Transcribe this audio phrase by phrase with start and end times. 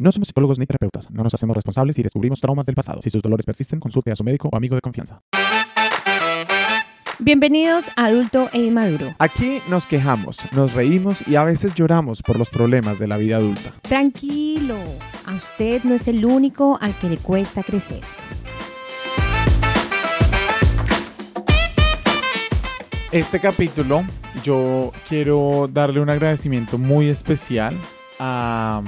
[0.00, 3.02] No somos psicólogos ni terapeutas, no nos hacemos responsables si descubrimos traumas del pasado.
[3.02, 5.22] Si sus dolores persisten, consulte a su médico o amigo de confianza.
[7.18, 9.12] Bienvenidos a Adulto e Inmaduro.
[9.18, 13.38] Aquí nos quejamos, nos reímos y a veces lloramos por los problemas de la vida
[13.38, 13.74] adulta.
[13.82, 14.76] Tranquilo,
[15.26, 18.02] a usted no es el único al que le cuesta crecer.
[23.10, 24.04] Este capítulo
[24.44, 27.74] yo quiero darle un agradecimiento muy especial
[28.18, 28.82] a,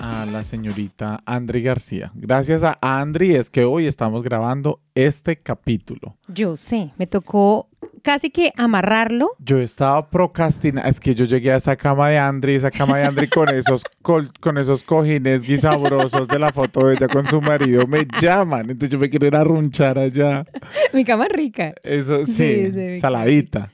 [0.00, 2.10] a la señorita Andri García.
[2.14, 6.16] Gracias a Andri es que hoy estamos grabando este capítulo.
[6.28, 7.68] Yo sé, me tocó
[8.02, 9.30] casi que amarrarlo.
[9.38, 13.04] Yo estaba procrastinando, es que yo llegué a esa cama de Andri, esa cama de
[13.04, 17.40] Andri con esos, col- con esos cojines guisabrosos de la foto de ella con su
[17.40, 20.44] marido, me llaman, entonces yo me quiero ir a runchar allá.
[20.92, 21.74] Mi cama rica.
[21.82, 23.72] Eso Sí, sí, sí, saladita.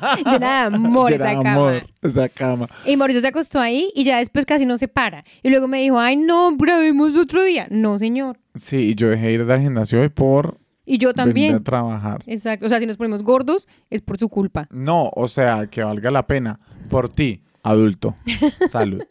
[0.24, 1.52] Llena de amor Llena esa de cama.
[1.52, 2.68] amor, esa cama.
[2.86, 5.24] Y Mauricio se acostó ahí y ya después casi no se para.
[5.42, 7.66] Y luego me dijo, ay no, grabemos otro día.
[7.70, 8.38] No, señor.
[8.54, 11.64] Sí, y yo dejé ir al gimnasio hoy por Y yo venir a también.
[11.64, 12.22] trabajar.
[12.26, 12.66] Exacto.
[12.66, 14.66] O sea, si nos ponemos gordos, es por su culpa.
[14.70, 16.58] No, o sea, que valga la pena.
[16.88, 18.16] Por ti, adulto.
[18.70, 19.02] Salud.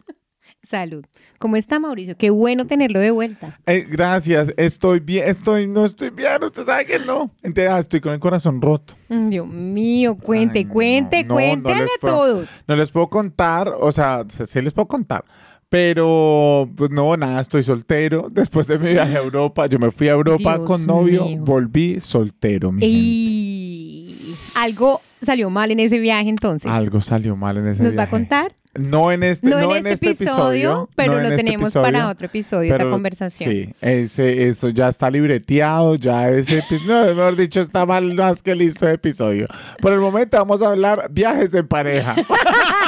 [0.67, 1.05] Salud.
[1.39, 2.17] ¿Cómo está Mauricio?
[2.17, 3.57] Qué bueno tenerlo de vuelta.
[3.67, 7.31] Eh, gracias, estoy bien, estoy, no estoy bien, usted sabe que no.
[7.41, 8.93] Entonces, ah, estoy con el corazón roto.
[9.07, 12.49] Mm, Dios mío, cuente, Ay, no, cuente, no, a puedo- todos.
[12.67, 15.23] No les puedo contar, o sea, sí les puedo contar.
[15.69, 18.27] Pero, pues no, nada, estoy soltero.
[18.31, 21.41] Después de mi viaje a Europa, yo me fui a Europa Dios con novio, mío.
[21.45, 22.71] volví soltero.
[22.73, 22.95] mi gente.
[22.97, 26.69] Y algo salió mal en ese viaje entonces.
[26.69, 28.11] Algo salió mal en ese ¿Nos va a viaje.
[28.11, 28.55] contar?
[28.77, 32.25] No en este, No, en este, episodio, pero no lo este tenemos episodio, para otro
[32.27, 33.51] episodio, esa pero conversación.
[33.51, 38.55] Sí, ese, eso ya está libreteado, ya ese episodio, mejor dicho, está mal más que
[38.55, 39.47] listo el episodio.
[39.81, 42.15] Por el momento vamos a hablar viajes en pareja.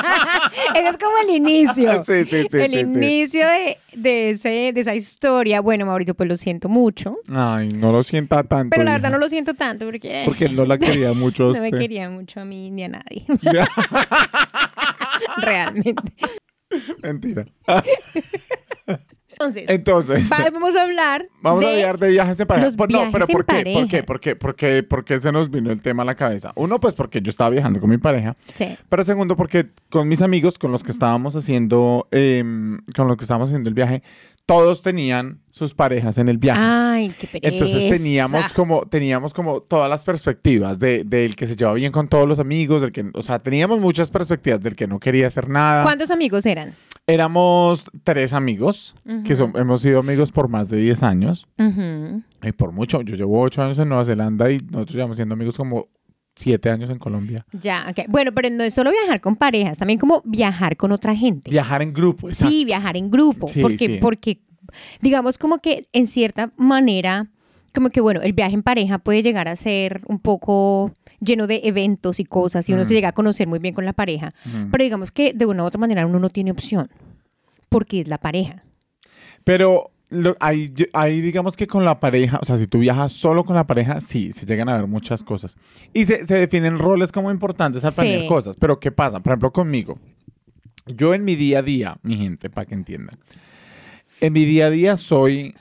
[0.76, 2.04] Ese es como el inicio.
[2.04, 5.62] Sí, sí, sí, el inicio de, de, ese, de esa historia.
[5.62, 7.18] Bueno, Mauricio, pues lo siento mucho.
[7.34, 8.70] Ay, no lo sienta tanto.
[8.72, 11.46] Pero la verdad no lo siento tanto porque, Porque él no la quería mucho a
[11.48, 11.64] no usted.
[11.64, 13.26] me quería mucho a mí ni a nadie.
[15.38, 16.14] Realmente.
[17.02, 17.46] Mentira.
[19.40, 21.30] Entonces, Entonces, va- vamos a hablar.
[21.42, 22.66] vamos a de- hablar de viajes en pareja.
[22.68, 23.64] los no, pero ¿por qué?
[23.74, 24.04] ¿Por qué?
[24.04, 24.36] ¿Por qué?
[24.36, 24.84] ¿Por qué?
[24.84, 26.52] ¿Por qué se nos vino el tema a la cabeza?
[26.56, 28.36] Uno, pues porque yo estaba viajando con mi pareja.
[28.56, 28.78] Sí.
[28.90, 33.24] Pero segundo, porque con mis amigos con los que estábamos haciendo, em, con los que
[33.24, 34.04] estábamos haciendo el viaje,
[34.46, 36.60] todos tenían sus parejas en el viaje.
[36.62, 37.54] Ay, qué pereza.
[37.54, 42.08] Entonces teníamos como, teníamos como todas las perspectivas de, del que se lleva bien con
[42.10, 45.48] todos los amigos, del que, o sea, teníamos muchas perspectivas del que no quería hacer
[45.50, 45.84] nada.
[45.84, 46.74] ¿Cuántos amigos eran?
[47.10, 52.72] Éramos tres amigos, que son, hemos sido amigos por más de 10 años, y por
[52.72, 55.88] mucho, yo llevo 8 años en Nueva Zelanda y nosotros llevamos siendo amigos como
[56.36, 57.46] 7 años en Colombia.
[57.52, 58.06] Ya, ok.
[58.10, 61.52] Bueno, pero no es solo viajar con parejas, también como viajar con otra gente.
[61.52, 62.52] Viajar en grupo, exacto.
[62.52, 63.48] Sí, viajar en grupo.
[63.48, 63.98] Sí, porque, sí.
[64.02, 64.42] porque,
[65.02, 67.28] digamos, como que en cierta manera,
[67.74, 71.62] como que bueno, el viaje en pareja puede llegar a ser un poco lleno de
[71.64, 72.86] eventos y cosas y uno Mm.
[72.86, 74.34] se llega a conocer muy bien con la pareja.
[74.46, 74.70] Mm.
[74.72, 76.90] Pero digamos que de una u otra manera uno no tiene opción.
[77.70, 78.64] Porque es la pareja.
[79.44, 80.70] Pero lo- ahí,
[81.22, 84.32] digamos que con la pareja, o sea, si tú viajas solo con la pareja, sí,
[84.32, 85.56] se llegan a ver muchas cosas.
[85.94, 88.28] Y se, se definen roles como importantes al planear Sí.
[88.28, 88.56] cosas.
[88.60, 89.20] Pero ¿qué pasa?
[89.22, 90.00] Por ejemplo, conmigo.
[90.88, 93.18] Yo en mi día a día, mi gente, para que entiendan.
[94.22, 95.54] En mi día a día soy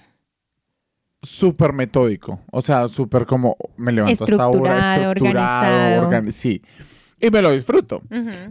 [1.23, 2.41] súper metódico.
[2.53, 6.62] O sea, súper como me levanto hasta ahora, Estructurado, organi- sí.
[7.21, 8.03] Y me lo disfruto.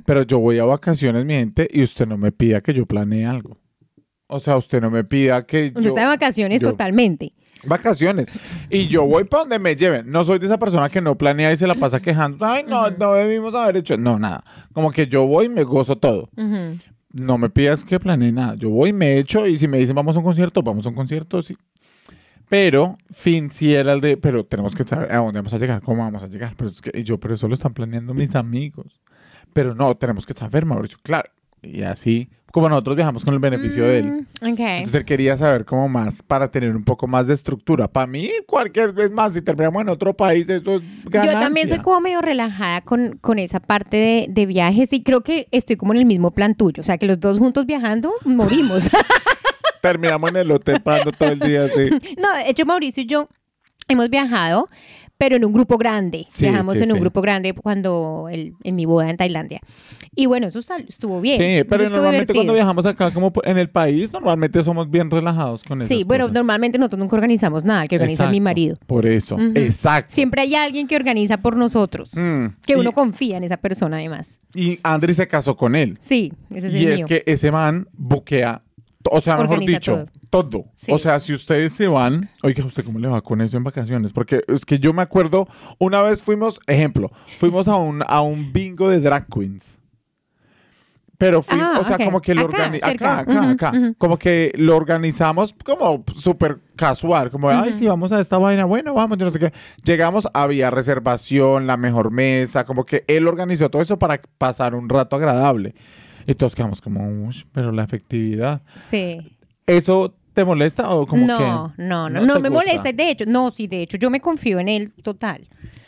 [0.06, 3.26] Pero yo voy a vacaciones, mi gente, y usted no me pida que yo planee
[3.26, 3.58] algo.
[4.28, 5.88] O sea, usted no me pida que Usted yo...
[5.90, 7.34] está de vacaciones yo- totalmente.
[7.66, 8.28] Vacaciones.
[8.70, 10.12] Y yo voy para donde me lleven.
[10.12, 12.46] No soy de esa persona que no planea y se la pasa quejando.
[12.46, 13.98] Ay, no, no debimos haber hecho.
[13.98, 14.44] No, nada.
[14.74, 16.30] Como que yo voy y me gozo todo.
[17.14, 18.56] No me pidas que planee nada.
[18.56, 20.96] Yo voy, me echo y si me dicen vamos a un concierto, vamos a un
[20.96, 21.58] concierto, sí.
[22.50, 25.82] Pero, fin, sí era el de, pero tenemos que saber a dónde vamos a llegar,
[25.82, 26.54] cómo vamos a llegar.
[26.56, 29.02] Pero es que yo, pero eso lo están planeando mis amigos.
[29.54, 31.30] Pero no, tenemos que saber, Mauricio, claro.
[31.62, 34.06] Y así, como nosotros viajamos con el beneficio de él.
[34.06, 34.60] Mm, ok.
[34.60, 37.88] Entonces él quería saber cómo más para tener un poco más de estructura.
[37.88, 41.34] Para mí, cualquier vez más, si terminamos en otro país, eso es ganancia.
[41.34, 45.22] Yo también soy como medio relajada con, con esa parte de, de viajes y creo
[45.22, 46.80] que estoy como en el mismo plan tuyo.
[46.80, 48.90] O sea, que los dos juntos viajando morimos.
[49.92, 51.90] Terminamos en el hotel pagando todo el día así.
[52.22, 53.28] no, de hecho, Mauricio y yo
[53.88, 54.70] hemos viajado,
[55.18, 56.26] pero en un grupo grande.
[56.30, 57.02] Sí, Viajamos sí, en un sí.
[57.02, 59.62] grupo grande cuando el- en mi boda en Tailandia.
[60.16, 61.38] Y bueno, eso estuvo bien.
[61.38, 62.54] Sí, pero normalmente cuando divertido.
[62.56, 65.88] viajamos acá como en el país, normalmente somos bien relajados con eso.
[65.88, 68.78] Sí, bueno, normalmente nosotros nunca organizamos nada, el que organiza es mi marido.
[68.88, 69.52] Por eso, Ujú.
[69.56, 70.14] exacto.
[70.16, 73.98] Siempre hay alguien que organiza por nosotros, Mm, que y- uno confía en esa persona
[73.98, 74.40] además.
[74.56, 75.98] Y Andri se casó con él.
[76.02, 77.06] Sí, ese es Y el es mío.
[77.08, 78.64] que ese man buquea
[79.12, 80.66] o sea, mejor Organiza dicho, todo.
[80.76, 80.92] Sí.
[80.92, 84.14] O sea, si ustedes se van, oiga, ¿usted cómo le va con eso en vacaciones?
[84.14, 85.48] Porque es que yo me acuerdo,
[85.80, 89.78] una vez fuimos, ejemplo, fuimos a un, a un bingo de drag queens.
[91.18, 93.74] Pero fui, Ah, o sea, como que lo organizamos, acá, acá.
[93.98, 98.94] Como que lo organizamos como súper casual, como, ay, sí, vamos a esta vaina, bueno,
[98.94, 99.52] vamos, yo no sé qué.
[99.84, 104.88] Llegamos, había reservación, la mejor mesa, como que él organizó todo eso para pasar un
[104.90, 105.74] rato agradable.
[106.28, 108.62] Y todos quedamos como, uy, pero la efectividad.
[108.90, 109.38] Sí.
[109.66, 112.66] ¿Eso te molesta o como no, que no, no, no no, me gusta?
[112.66, 112.92] molesta.
[112.92, 115.48] De hecho, no, sí, de hecho, yo me confío en él total.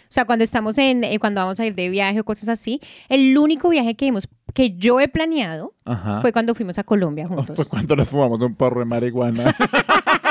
[0.09, 2.79] O sea, cuando estamos en, eh, cuando vamos a ir de viaje o cosas así,
[3.09, 6.21] el único viaje que hemos, que yo he planeado Ajá.
[6.21, 7.55] fue cuando fuimos a Colombia juntos.
[7.55, 9.55] Fue cuando nos fumamos un porro de marihuana.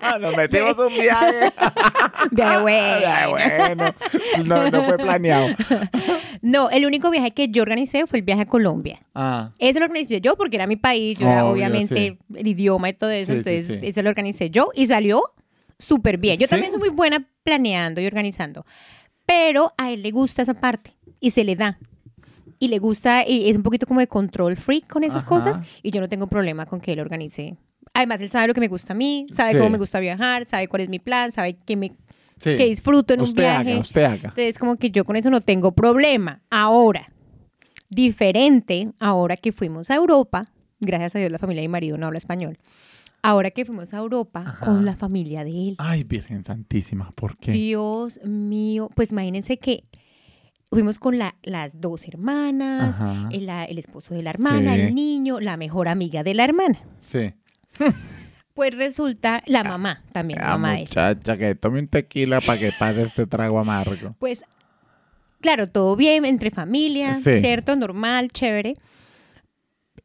[0.20, 1.52] nos metimos un viaje.
[2.30, 3.06] Viaje bueno.
[3.06, 3.94] Ay, bueno.
[4.44, 5.48] No, no fue planeado.
[6.42, 9.00] No, el único viaje que yo organicé fue el viaje a Colombia.
[9.14, 12.88] Ah, Ese lo organicé yo porque era mi país, yo era Obvio, obviamente el idioma
[12.90, 13.86] y todo eso, Sí, sí, entonces sí.
[13.86, 15.22] ese lo organicé yo y salió
[15.78, 16.38] súper bien.
[16.38, 16.50] Yo ¿Sí?
[16.50, 18.64] también soy muy buena planeando y organizando,
[19.26, 21.78] pero a él le gusta esa parte y se le da.
[22.60, 25.28] Y le gusta, y es un poquito como de control freak con esas Ajá.
[25.28, 27.56] cosas y yo no tengo problema con que él organice.
[27.98, 29.58] Además, él sabe lo que me gusta a mí, sabe Sí.
[29.58, 31.88] cómo me gusta viajar, sabe cuál es mi plan, sabe que, me,
[32.38, 32.54] sí.
[32.56, 33.72] que disfruto en un viaje.
[33.72, 34.14] haga, usted haga.
[34.28, 36.40] Entonces, como que yo con eso no tengo problema.
[36.48, 37.10] Ahora,
[37.90, 42.06] diferente, ahora que fuimos a Europa, gracias a Dios la familia de mi marido no
[42.06, 42.58] habla español.
[43.22, 44.64] Ahora que fuimos a Europa Ajá.
[44.64, 45.74] con la familia de él.
[45.78, 47.50] Ay, Virgen Santísima, ¿por qué?
[47.50, 49.82] Dios mío, pues imagínense que
[50.70, 53.00] fuimos con la- las dos hermanas,
[53.32, 54.80] el, la- el esposo de la hermana, Sí.
[54.82, 56.78] el niño, la mejor amiga de la hermana.
[57.00, 57.32] Sí.
[58.54, 60.80] Pues resulta la mamá también, la Ah, mamá de él.
[60.88, 64.16] muchacha, que tome un tequila para que pase este trago amargo.
[64.18, 64.42] Pues,
[65.40, 67.38] claro, todo bien entre familia, Sí.
[67.38, 67.76] ¿cierto?
[67.76, 68.74] Normal, chévere.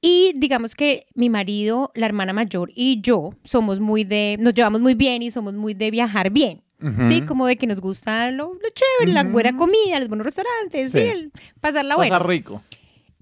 [0.01, 4.81] Y digamos que mi marido, la hermana mayor y yo somos muy de, nos llevamos
[4.81, 6.61] muy bien y somos muy de viajar bien.
[6.81, 7.07] Ujú.
[7.07, 10.91] Sí, como de que nos gusta lo, lo chévere, la buena comida, los buenos restaurantes,
[10.91, 11.03] sí, Sí.
[11.07, 11.31] el
[11.61, 12.19] pasarla Pasa buena.
[12.19, 12.61] rico.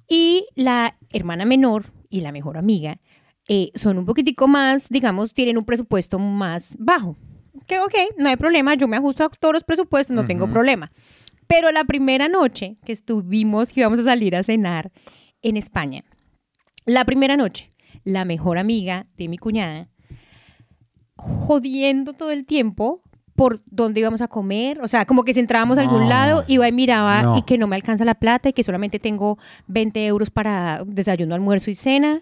[0.10, 2.98] Y la hermana menor y la mejor amiga
[3.54, 7.18] eh, son un poquitico más, digamos, tienen un presupuesto más bajo.
[7.68, 10.54] Que ok, no hay problema, yo me ajusto a todos los presupuestos, no tengo Ujú.
[10.54, 10.90] problema.
[11.48, 14.90] Pero la primera noche que estuvimos, que íbamos a salir a cenar
[15.42, 16.06] en España,
[16.86, 17.74] la primera noche,
[18.06, 19.90] la mejor amiga de mi cuñada,
[21.18, 23.02] jodiendo todo el tiempo
[23.36, 26.08] por dónde íbamos a comer, o sea, como que si entrábamos a algún No.
[26.10, 27.38] lado, iba y miraba No.
[27.38, 29.38] y que no me alcanza la plata y que solamente tengo
[29.68, 32.22] 20 euros para desayuno, almuerzo y cena.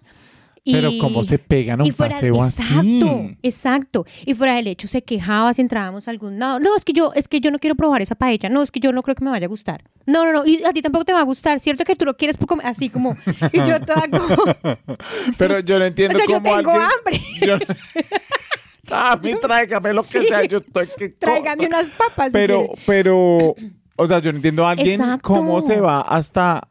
[0.66, 3.38] Y, Pero cómo se pegan a un fuera, paseo exacto, así.
[3.42, 4.06] exacto.
[4.26, 6.60] Y fuera del hecho se quejaba si entrábamos a algún lado.
[6.60, 8.50] No, es que yo, es que yo no quiero probar esa paella.
[8.50, 9.84] No, es que yo no creo que me vaya a gustar.
[10.06, 10.46] No, no, no.
[10.46, 11.60] Y a ti tampoco te va a gustar.
[11.60, 13.18] Cierto que tú lo quieres por comer así como.
[13.54, 14.28] Y yo toda como.
[15.38, 16.82] Pero yo no o entiendo sea, yo cómo tengo alguien...
[16.82, 17.22] hambre.
[17.48, 17.58] Yo-
[18.92, 20.26] Ah, a mí tráigame lo que Sí.
[20.28, 21.10] sea, yo estoy que...
[21.10, 22.32] Tráigame unas papas.
[22.34, 23.54] Pero, pero,
[23.96, 25.22] o sea, yo no entiendo a alguien Exacto.
[25.28, 26.68] cómo se va hasta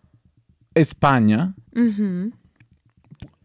[0.75, 2.32] España Ujú.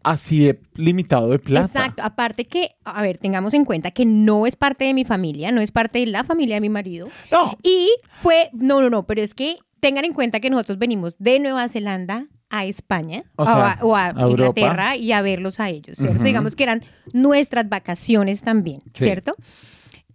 [0.04, 1.66] Así de limitado de plata.
[1.66, 2.02] Exacto.
[2.04, 5.60] Aparte que, a ver, tengamos en cuenta que no es parte de mi familia, no
[5.60, 7.08] es parte de la familia de mi marido.
[7.32, 7.88] No, Y
[8.22, 11.68] fue, no, no, no, pero es que tengan en cuenta que nosotros venimos de Nueva
[11.68, 14.60] Zelanda a España O sea, a, o a a Europa.
[14.60, 16.22] Inglaterra y a verlos a ellos, ¿cierto?
[16.22, 19.04] Digamos que eran nuestras vacaciones también, Sí.
[19.04, 19.34] ¿cierto?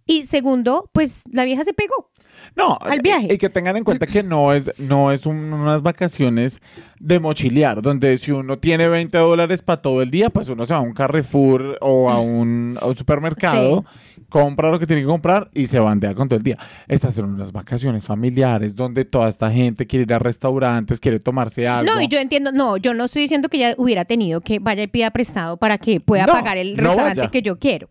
[0.06, 2.09] Y segundo, pues la vieja se pegó.
[2.56, 2.78] No.
[2.80, 3.28] Al viaje.
[3.32, 6.60] Y que tengan en cuenta que no es, no es un- unas vacaciones
[6.98, 10.72] de mochilear, donde si uno tiene 20 dólares para todo el día, pues uno se
[10.74, 13.84] va a un Carrefour o a un, a un supermercado,
[14.28, 16.56] compra lo que tiene que comprar y se bandea con todo el día.
[16.86, 21.66] Estas son unas vacaciones familiares donde toda esta gente quiere ir a restaurantes, quiere tomarse
[21.66, 21.92] algo.
[21.92, 24.82] No, y yo entiendo, no, yo no estoy diciendo que ella hubiera tenido que vaya
[24.82, 27.30] y pida prestado para que pueda No, pagar el no restaurante vaya.
[27.30, 27.88] que yo quiero.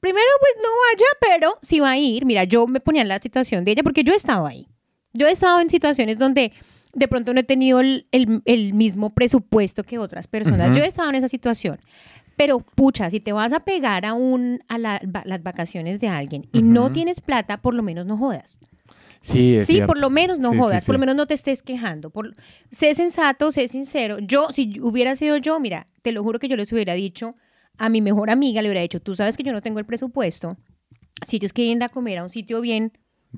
[0.00, 3.18] Primero, pues no vaya, pero si va a ir, mira, yo me ponía en la
[3.18, 4.66] situación de ella porque yo he estado ahí.
[5.12, 6.52] Yo he estado en situaciones donde
[6.92, 10.76] de pronto no he tenido el, el- el mismo presupuesto que otras personas.
[10.76, 11.78] Yo he estado en esa situación.
[12.36, 16.08] Pero, pucha, si te vas a pegar a, un, a la- va- las vacaciones de
[16.08, 18.58] alguien y no tienes plata, por lo menos no jodas.
[19.20, 19.86] Sí, es Sí, cierto.
[19.88, 22.10] por lo menos no Sí, sí, jodas, por lo menos no te estés quejando.
[22.10, 22.36] Por...
[22.70, 24.18] Sé sensato, sé sincero.
[24.18, 27.34] Yo, si hubiera sido yo, mira, te lo juro que yo les hubiera dicho
[27.78, 30.56] a mi mejor amiga, le hubiera dicho, tú sabes que yo no tengo el presupuesto.
[31.26, 32.92] Si ellos quieren ir a comer a un sitio bien,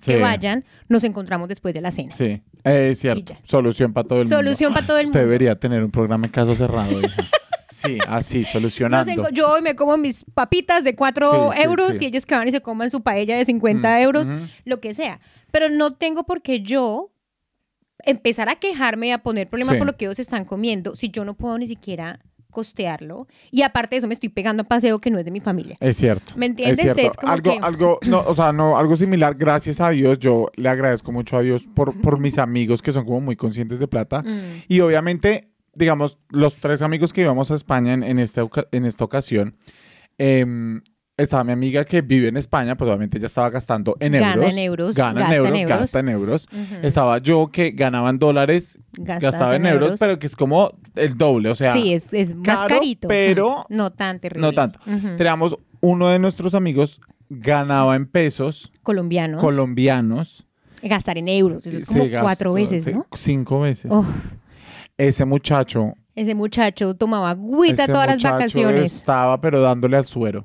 [0.05, 0.21] que Sí.
[0.21, 2.15] vayan, nos encontramos después de la cena.
[2.15, 3.35] Sí, es cierto.
[3.43, 4.37] Solución para todo el mundo.
[4.37, 5.27] Solución para todo el Usted mundo.
[5.31, 7.01] debería tener un programa en caso cerrado.
[7.01, 7.23] hija.
[7.73, 9.11] sí, así, solucionando.
[9.13, 12.05] enco- yo hoy me como mis papitas de 4 Sí, sí, euros sí.
[12.05, 14.29] y ellos que van y se coman su paella de 50 Mm, euros,
[14.65, 15.21] lo que sea.
[15.51, 17.11] Pero no tengo por qué yo
[18.05, 19.79] empezar a quejarme y a poner problemas Sí.
[19.79, 22.21] por lo que ellos están comiendo si yo no puedo ni siquiera
[22.59, 23.29] costearlo.
[23.53, 25.77] Y aparte de eso, me estoy pegando a paseo que no es de mi familia.
[25.79, 26.33] Es cierto.
[26.37, 26.79] ¿Me entiendes?
[26.79, 27.01] Es cierto.
[27.01, 30.51] Entonces, como algo, que- algo, no, o sea, no, algo similar, gracias a Dios, yo
[30.57, 33.87] le agradezco mucho a Dios por, por mis amigos que son como muy conscientes de
[33.87, 34.23] plata.
[34.23, 34.65] Mm.
[34.67, 39.05] Y obviamente, digamos, los tres amigos que íbamos a España en, en esta, en esta
[39.05, 39.55] ocasión,
[40.19, 40.83] em,
[41.19, 44.53] estaba mi amiga que vive en España, pues obviamente ella estaba gastando en Gana euros.
[44.53, 45.79] en euros, Gana en euros, euros.
[45.79, 46.49] gasta en euros.
[46.83, 51.17] Estaba yo que ganaba en dólares, Gastas gastaba en euros, pero que es como el
[51.19, 53.09] doble, o sea, sí, es, es más caro, carito.
[53.09, 53.65] pero.
[53.69, 54.47] No tan terrible.
[54.47, 54.79] no tanto.
[55.17, 59.41] Teníamos uno de nuestros amigos ganaba en pesos Colombianos.
[59.43, 60.47] colombianos.
[60.83, 61.67] Gastar en euros.
[61.67, 63.05] Eso es como gastó- cuatro veces, ¿no?
[63.13, 63.91] Cinco veces.
[63.93, 64.07] Oh,
[64.97, 68.95] Ese muchacho, ese muchacho tomaba agüita todas las vacaciones.
[68.97, 70.45] estaba pero dándole al suero.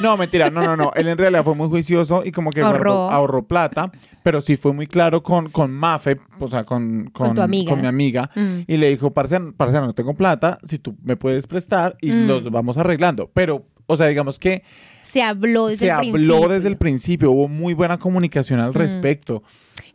[0.00, 0.90] No, mentira, no, no, no.
[0.94, 3.46] Él en realidad fue muy juicioso y como que Ahorró.
[3.46, 3.90] plata,
[4.22, 7.70] pero sí fue muy claro con, con Mafe, o sea, con, con, tu amiga.
[7.70, 8.30] con mi amiga.
[8.34, 8.60] Mm.
[8.66, 12.26] Y le dijo, parcero, parcero, no tengo plata, si tú me puedes prestar y Mm.
[12.26, 13.30] los vamos arreglando.
[13.32, 14.62] Pero, o sea, digamos que
[15.02, 16.48] Se habló desde se el habló principio.
[16.48, 18.74] desde el principio, hubo muy buena comunicación al Mm.
[18.74, 19.42] respecto.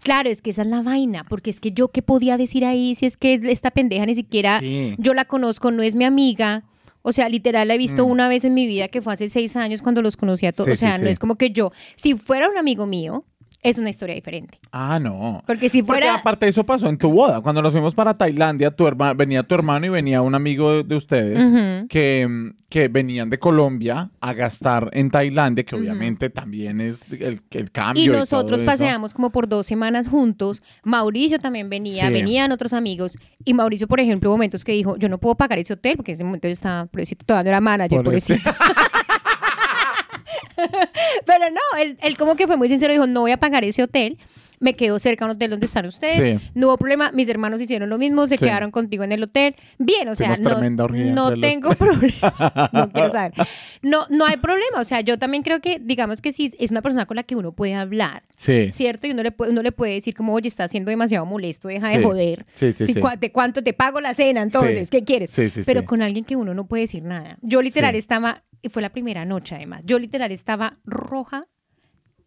[0.04, 2.96] Claro, es que esa es la vaina, porque es que yo qué podía decir ahí
[2.96, 4.96] si es que esta pendeja ni siquiera Sí.
[4.98, 6.64] yo la conozco, no es mi amiga.
[7.08, 8.12] O sea, literal la he visto Mm.
[8.12, 10.66] una vez en mi vida que fue hace seis años cuando los conocí a todos.
[10.66, 11.12] Sí, o sea, sí, no sí.
[11.14, 13.24] es como que yo, si fuera un amigo mío,
[13.64, 14.60] es una historia diferente.
[14.72, 15.44] Ah, no.
[15.46, 16.16] Porque si Porque fuera...
[16.16, 17.42] aparte de eso pasó en tu boda.
[17.42, 20.84] Cuando nos fuimos para Tailandia, tu herma- venía tu hermano y venía un amigo de,
[20.84, 27.00] de ustedes que, que venían de Colombia a gastar en Tailandia, que obviamente también es
[27.12, 28.04] el, el cambio.
[28.04, 30.62] Y nosotros paseamos como por dos semanas juntos.
[30.84, 32.14] Mauricio también venía, Sí.
[32.14, 33.18] venían otros amigos.
[33.44, 36.12] Y Mauricio, por ejemplo, hubo momentos que dijo, yo no puedo pagar ese hotel, porque
[36.12, 38.40] en ese momento él estaba, pobrecito, todavía no era manager, Pobrecito.
[38.44, 38.64] pobrecito.
[41.26, 43.84] Pero no, él, él como que fue muy sincero, dijo, no voy a pagar ese
[43.84, 44.18] hotel.
[44.60, 46.42] Me quedo cerca a un hotel donde están ustedes.
[46.42, 46.50] Sí.
[46.56, 47.12] No hubo problema.
[47.12, 48.46] Mis hermanos hicieron lo mismo, se Sí.
[48.46, 49.56] quedaron contigo en el hotel.
[49.78, 52.70] Bien, o sea, no, no tengo problema.
[52.74, 53.34] no quiero saber.
[53.84, 54.80] No, no hay problema.
[54.80, 57.36] O sea, yo también creo que, digamos que sí, es una persona con la que
[57.36, 58.24] uno puede hablar.
[58.36, 58.72] Sí.
[58.74, 59.06] ¿cierto?
[59.06, 61.92] Y uno le, puede, uno le puede decir como, oye, está siendo demasiado molesto, deja
[61.92, 61.98] Sí.
[62.00, 62.46] de joder.
[62.54, 64.88] Sí, sí, Si ¿De cuánto te pago la cena entonces?
[64.88, 64.90] Sí.
[64.90, 65.30] ¿Qué quieres?
[65.30, 65.86] Sí, sí, Pero sí.
[65.86, 67.38] con alguien que uno no puede decir nada.
[67.44, 68.00] Yo literal Sí.
[68.00, 71.46] estaba, y fue la primera noche además, yo literal estaba roja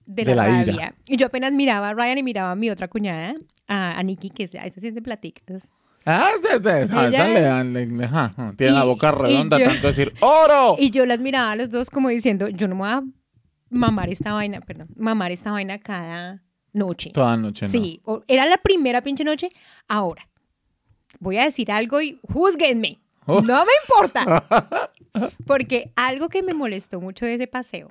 [0.06, 0.72] de De la, la ira.
[0.72, 0.94] rabia.
[1.06, 3.34] Y yo apenas miraba a Ryan y miraba a mi otra cuñada,
[3.68, 5.72] a, a Nikki, que es, a esa sí te platicas.
[6.06, 8.34] Ah, de- a Ella- esa le dan- le- le- ajá.
[8.56, 10.76] tiene Y- la boca redonda, yo- tanto decir ¡Oro!
[10.78, 13.02] Y yo las miraba a los dos como diciendo, yo no me voy a
[13.68, 17.10] mamar esta vaina, perdón, mamar esta vaina cada noche.
[17.12, 17.70] Toda noche, ¿no?
[17.72, 19.50] Sí, o- era la primera pinche noche.
[19.88, 20.26] Ahora,
[21.20, 22.98] voy a decir algo y juzguenme.
[23.26, 23.42] Oh.
[23.42, 24.90] No me importa.
[25.46, 27.90] Porque algo que me molestó mucho de ese paseo,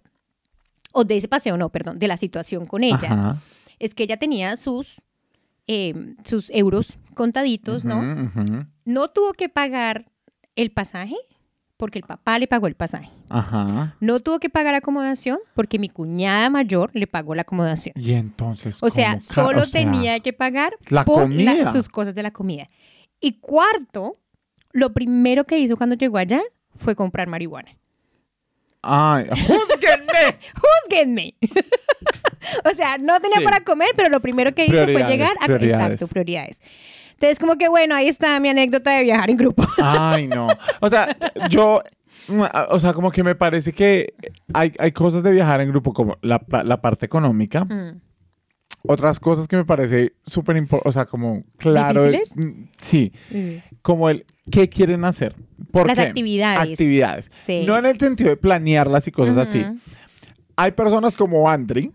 [0.94, 3.42] o de ese paseo, no, perdón, de la situación con ella, Ajá.
[3.80, 5.02] es que ella tenía sus,
[5.68, 8.02] eh, sus euros contaditos, ¿no?
[8.86, 10.06] No tuvo que pagar
[10.56, 11.16] el pasaje
[11.78, 13.10] porque el papá le pagó el pasaje.
[13.30, 13.96] Ajá.
[14.02, 17.94] No tuvo que pagar acomodación porque mi cuñada mayor le pagó la acomodación.
[17.98, 18.78] Y entonces.
[18.82, 21.72] O sea, ¿cómo ca- solo o sea, tenía que pagar la por comida.
[21.72, 22.68] sus cosas de la comida.
[23.22, 24.18] Y cuarto,
[24.72, 26.42] lo primero que hizo cuando llegó allá
[26.80, 27.78] fue comprar marihuana.
[28.82, 30.40] Ay, júzguenme.
[30.56, 31.36] ¡Júzguenme!
[32.66, 33.44] o sea, no tenía Sí.
[33.44, 35.46] para comer, pero lo primero que hizo fue llegar a...
[35.46, 35.92] prioridades.
[35.94, 36.62] Exacto, prioridades.
[37.12, 39.66] Entonces, como que bueno, ahí está mi anécdota de viajar en grupo.
[39.84, 40.48] Ay, no.
[40.80, 41.18] O sea,
[41.50, 41.84] yo,
[42.70, 44.14] o sea, como que me parece que
[44.54, 47.66] hay, hay cosas de viajar en grupo, como la, la parte económica.
[47.66, 48.00] Mm.
[48.84, 52.06] Otras cosas que me parece súper importante, o sea, como claro.
[52.06, 52.36] ¿Difíciles?
[52.36, 53.76] mm, Sí, Mm.
[53.82, 55.36] como el qué quieren hacer.
[55.72, 56.04] ¿Por Las qué?
[56.04, 56.72] actividades.
[56.72, 57.30] Actividades.
[57.32, 57.64] Sí.
[57.68, 59.66] No en el sentido de planearlas y cosas así.
[60.56, 61.92] Hay personas como Andri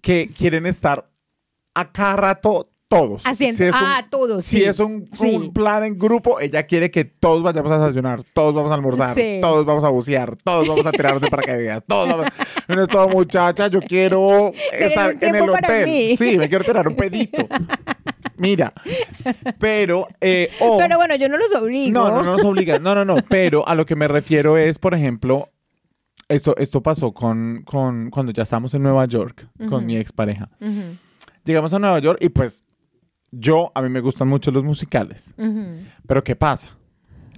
[0.00, 1.08] que quieren estar
[1.74, 3.26] a cada rato todos.
[3.26, 4.64] Haciendo, Si es un- ah, todos, Si sí.
[4.64, 5.34] es un, Sí.
[5.34, 9.14] un plan en grupo, ella quiere que todos vayamos a desayunar, todos vamos a almorzar,
[9.14, 9.38] Sí.
[9.42, 12.26] todos vamos a bucear, todos vamos a tirarnos de paracaídas, todos vamos...
[12.68, 15.86] No es todo, muchacha, yo quiero estar en el hotel.
[15.86, 16.16] mí.
[16.16, 17.46] Sí, me quiero tirar un pedito.
[18.38, 18.72] Mira,
[19.58, 20.08] pero...
[20.20, 21.92] eh, o- Pero bueno, yo no los obligo.
[21.92, 22.82] no, no, no nos obligan.
[22.82, 23.16] No, no, no.
[23.28, 25.48] Pero a lo que me refiero es, por ejemplo,
[26.28, 30.50] esto, esto pasó con, con cuando ya estábamos en Nueva York con mi expareja.
[30.60, 30.96] Ujú,
[31.44, 32.64] Llegamos a Nueva York y pues
[33.38, 35.34] yo, a mí me gustan mucho los musicales.
[36.06, 36.68] Pero ¿qué pasa?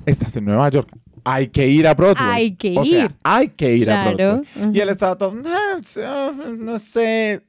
[0.06, 0.88] Estás en Nueva York.
[1.24, 2.26] Hay que ir a Broadway.
[2.30, 3.14] Hay que O sea, ir.
[3.22, 4.12] hay que ir a.
[4.12, 4.42] Broadway.
[4.72, 7.42] Y él estaba todo, no, no sé,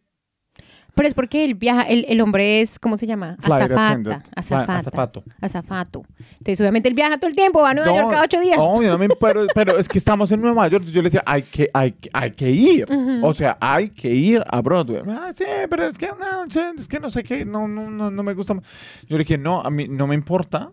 [1.00, 3.38] Pero es porque el viaja, el, el hombre es, ¿cómo se llama?
[3.40, 4.24] Flight Azafata.
[4.36, 4.78] Azafata.
[4.80, 5.24] azafato.
[5.40, 6.04] Azafato.
[6.32, 8.58] Entonces, obviamente, él viaja todo el tiempo, va a Nueva York cada ocho días.
[8.58, 8.82] no
[9.22, 10.84] pero, pero es que estamos en Nueva York.
[10.88, 12.86] Yo le decía, hay que, hay, hay que ir.
[12.92, 13.26] Ujú.
[13.26, 15.02] O sea, hay que ir a Broadway.
[15.08, 16.44] Ah, sí, pero es que no,
[16.78, 18.56] es que no sé qué, no, no, no, no me gusta.
[18.56, 20.70] Yo le dije, no, a mí no me importa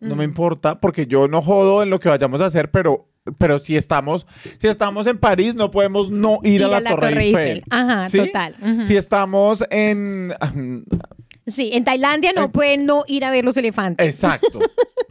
[0.00, 3.58] no me importa, porque yo no jodo en lo que vayamos a hacer, pero, pero
[3.58, 4.26] si estamos,
[4.58, 7.64] si estamos en París, no podemos no ir, a, la Torre, Eiffel.
[7.70, 8.18] Ajá, ¿Sí?
[8.18, 8.56] total.
[8.84, 10.34] Si estamos en...
[11.46, 14.06] Sí, en Tailandia no Eh, pueden no ir a ver los elefantes.
[14.06, 14.58] Exacto.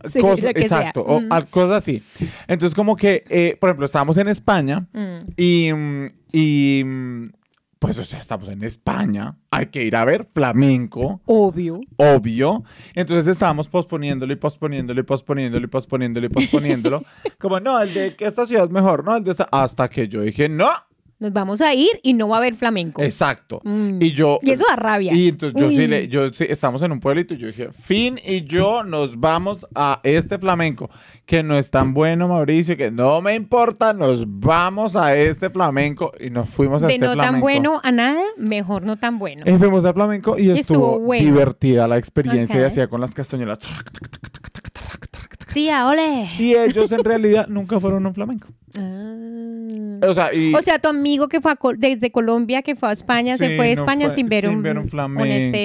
[0.10, 0.52] Sí, sea.
[0.52, 1.02] exacto.
[1.06, 1.28] O Mm.
[1.52, 2.02] cosas así.
[2.48, 5.18] Entonces, como que, eh, por ejemplo, estábamos en España Mm.
[5.36, 7.30] y, mm, y, mm,
[7.80, 9.38] pues, o sea, estamos en España.
[9.52, 11.80] Hay que ir a ver flamenco, Obvio.
[11.98, 12.64] obvio.
[12.94, 17.04] Entonces estábamos posponiéndolo y posponiéndolo y posponiéndolo y posponiéndolo y posponiéndolo.
[17.40, 19.48] como, no, el de que esta ciudad es mejor, no, el de esta.
[19.52, 20.70] Hasta que yo dije, no.
[21.20, 23.02] Nos vamos a ir y no va a haber flamenco.
[23.02, 23.60] Exacto.
[23.66, 24.02] Mm.
[24.02, 24.40] Y yo.
[24.42, 25.14] Y eso da rabia.
[25.14, 25.88] Y entonces yo sí Uy.
[25.88, 29.68] le, yo sí, estamos en un pueblito y yo dije, Fin y yo nos vamos
[29.76, 30.90] a este flamenco,
[31.26, 36.14] que no es tan bueno, Mauricio, que no me importa, nos vamos a este flamenco
[36.20, 37.34] y nos fuimos a de este no flamenco.
[37.34, 39.44] tan bueno a nada, mejor no tan bueno.
[39.46, 40.60] Eh, fuimos al flamenco y Y estuvo,
[40.96, 41.26] estuvo bueno.
[41.26, 42.68] divertida la experiencia y Ok.
[42.68, 43.60] hacía con las castañuelas.
[45.54, 46.30] Tía, ole.
[46.38, 48.48] Y ellos en realidad nunca fueron a un flamenco.
[48.78, 50.08] Ah.
[50.08, 52.90] O sea, y O sea, tu amigo que fue a Col- desde Colombia, que fue
[52.90, 54.86] a España, se fue a no España fue- sin ver sin un, ver un un
[54.86, 54.90] este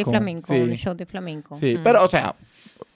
[0.05, 0.61] flamenco, flamenco, sí.
[0.61, 1.55] un show de flamenco.
[1.55, 1.83] Sí, Mm.
[1.85, 2.35] pero o sea,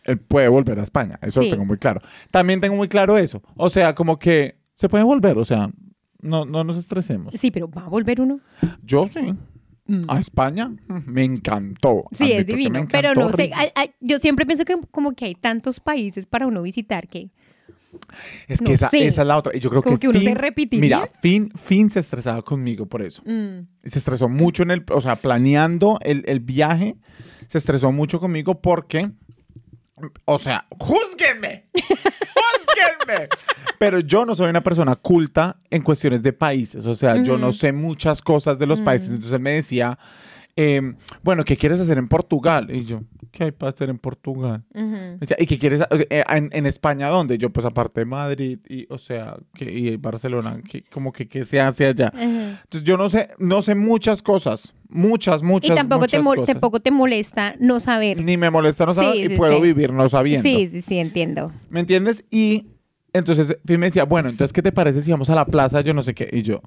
[0.05, 1.47] él puede volver a España, eso Sí.
[1.47, 2.01] lo tengo muy claro.
[2.31, 5.71] También tengo muy claro eso, o sea, como que se puede volver, o sea,
[6.21, 7.33] no, no nos estresemos.
[7.39, 8.41] Sí, pero ¿va a volver uno?
[8.83, 9.35] Yo sí.
[10.09, 12.05] A España mm, me encantó.
[12.13, 13.51] Sí, es divino, pero no sé,
[14.01, 17.31] yo siempre pienso que como que hay tantos países para uno visitar que
[18.49, 20.21] Es que no esa, esa es la otra, y yo creo Como que, que uno
[20.21, 20.81] Finn- repetiría.
[20.81, 23.23] Mira, Finn, Finn se estresaba conmigo por eso.
[23.25, 26.97] mm, Se estresó mucho en el, o sea, planeando el, el viaje,
[27.47, 29.11] se estresó mucho conmigo porque,
[30.27, 31.65] o sea, júzguenme,
[33.79, 37.53] Pero yo no soy una persona culta en cuestiones de países, o sea, yo no
[37.53, 39.09] sé muchas cosas de los países.
[39.11, 39.99] Entonces él me decía,
[40.57, 42.69] em, bueno, ¿qué quieres hacer en Portugal?
[42.75, 44.65] Y yo, ¿qué hay para hacer en Portugal?
[44.75, 45.83] Me decía, ¿y qué quieres?
[45.89, 47.39] o sea, eh, en, en España dónde?
[47.39, 51.45] Yo, pues aparte de Madrid y, o sea, que, y Barcelona, que, como que, ¿qué
[51.45, 52.09] se hace allá?
[52.09, 52.61] Ajá.
[52.65, 56.37] Entonces yo no sé, no sé muchas cosas, muchas, muchas, Y tampoco te, muchas mol-
[56.41, 56.55] cosas.
[56.55, 58.21] tampoco te molesta no saber.
[58.25, 59.63] Ni me molesta no Sí, saber y sí, puedo sí.
[59.63, 60.43] vivir no sabiendo.
[60.43, 61.53] Sí, sí, sí, entiendo.
[61.71, 62.25] ¿Me entiendes?
[62.33, 62.67] Y
[63.13, 65.81] entonces Finn me decía, bueno, entonces, ¿qué te parece si vamos a la plaza?
[65.81, 66.29] Yo no sé qué.
[66.33, 66.61] Y yo,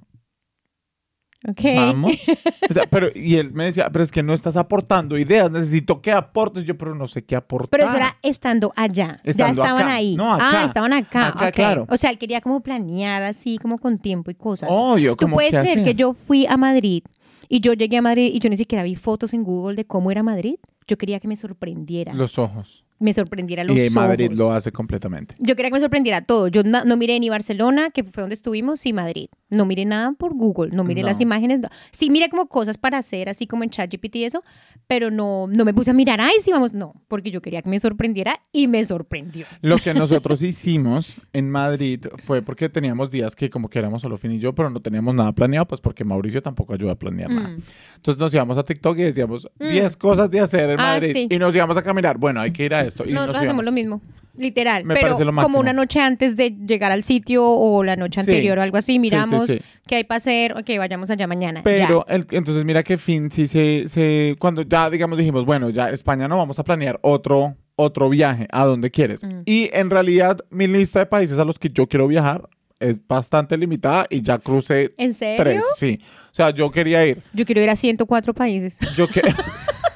[1.48, 1.62] Ok.
[1.76, 2.14] vamos.
[2.70, 6.02] O sea, pero, y él me decía, pero es que no estás aportando ideas, necesito
[6.02, 6.64] que aportes.
[6.64, 7.70] Yo, pero no sé qué aportar.
[7.72, 9.20] Pero eso era estando allá.
[9.26, 9.96] ya estaban acá.
[9.96, 10.16] ahí.
[10.16, 10.62] No, acá.
[10.62, 11.28] Ah, estaban acá.
[11.30, 11.86] Acá, claro.
[11.90, 14.70] O sea, él quería como planear así, como con tiempo y cosas.
[14.72, 17.04] Obvio, Tú como puedes creer que yo fui a Madrid
[17.50, 20.12] y yo llegué a Madrid y yo ni siquiera vi fotos en Google de cómo
[20.12, 20.56] era Madrid.
[20.88, 22.14] Yo quería que me sorprendiera.
[22.14, 22.86] Los ojos.
[23.02, 24.38] Me sorprendiera los y Madrid ojos.
[24.38, 25.36] lo hace completamente.
[25.40, 26.48] Yo quería que me sorprendiera todo.
[26.48, 29.28] Yo na- no, miré ni Barcelona, que fue donde estuvimos, ni Madrid.
[29.50, 31.08] No miré nada por Google, no miré No.
[31.10, 31.60] las imágenes.
[31.60, 31.68] no.
[31.92, 34.44] Sí miré como cosas para hacer, así como en ChatGPT y eso,
[34.88, 36.74] pero no, no me puse a mirar, ay, sí, vamos.
[36.74, 39.46] No, porque yo quería que me sorprendiera y me sorprendió.
[39.62, 44.18] Lo que nosotros hicimos en Madrid fue porque teníamos días que como que éramos solo
[44.18, 47.30] Fin y yo, pero no teníamos nada planeado, pues porque Mauricio tampoco ayuda a planear
[47.32, 47.50] nada.
[47.50, 47.62] Mm.
[47.96, 51.28] Entonces nos íbamos a TikTok y decíamos 10 cosas de hacer en Ah, Madrid sí.
[51.30, 52.18] y nos íbamos a caminar.
[52.18, 53.04] Bueno, hay que ir a esto.
[53.08, 54.02] Y Nosotros nos hacemos lo mismo,
[54.38, 54.86] literal.
[54.86, 55.48] Me pero parece lo máximo.
[55.50, 58.30] como una noche antes de llegar al sitio o la noche Sí.
[58.32, 59.60] anterior o algo así, miramos sí.
[59.88, 61.62] qué hay para hacer, ok, vayamos allá mañana.
[61.64, 65.90] Pero el- entonces mira que Fin sí se, se- cuando ya digamos dijimos, bueno, ya
[65.90, 69.24] España no vamos a planear otro otro viaje, ¿a dónde quieres?
[69.24, 69.42] Mm.
[69.46, 72.48] Y en realidad mi lista de países a los que yo quiero viajar
[72.80, 74.94] es bastante limitada y ya crucé.
[74.98, 75.38] ¿En serio?
[75.44, 76.00] tres, sí.
[76.32, 78.78] O sea, yo quería ir, Yo quiero ir a 104 países.
[78.96, 79.22] yo que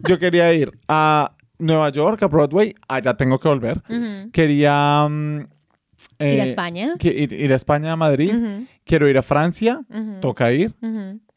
[0.08, 3.82] yo quería ir a Nueva York, a Broadway, allá tengo que volver.
[4.32, 5.38] Quería mm,
[6.18, 6.94] Ir a eh, España.
[6.98, 8.34] que- ir, ir a España, a Madrid.
[8.84, 9.80] Quiero ir a Francia,
[10.20, 10.72] toca ir.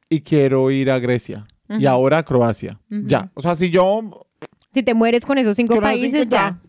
[0.09, 1.45] Y quiero ir a Grecia.
[1.69, 2.79] Y ahora a Croacia.
[2.89, 3.31] Ya.
[3.33, 4.25] O sea, si yo
[4.73, 6.59] Si te mueres con esos cinco países, ya.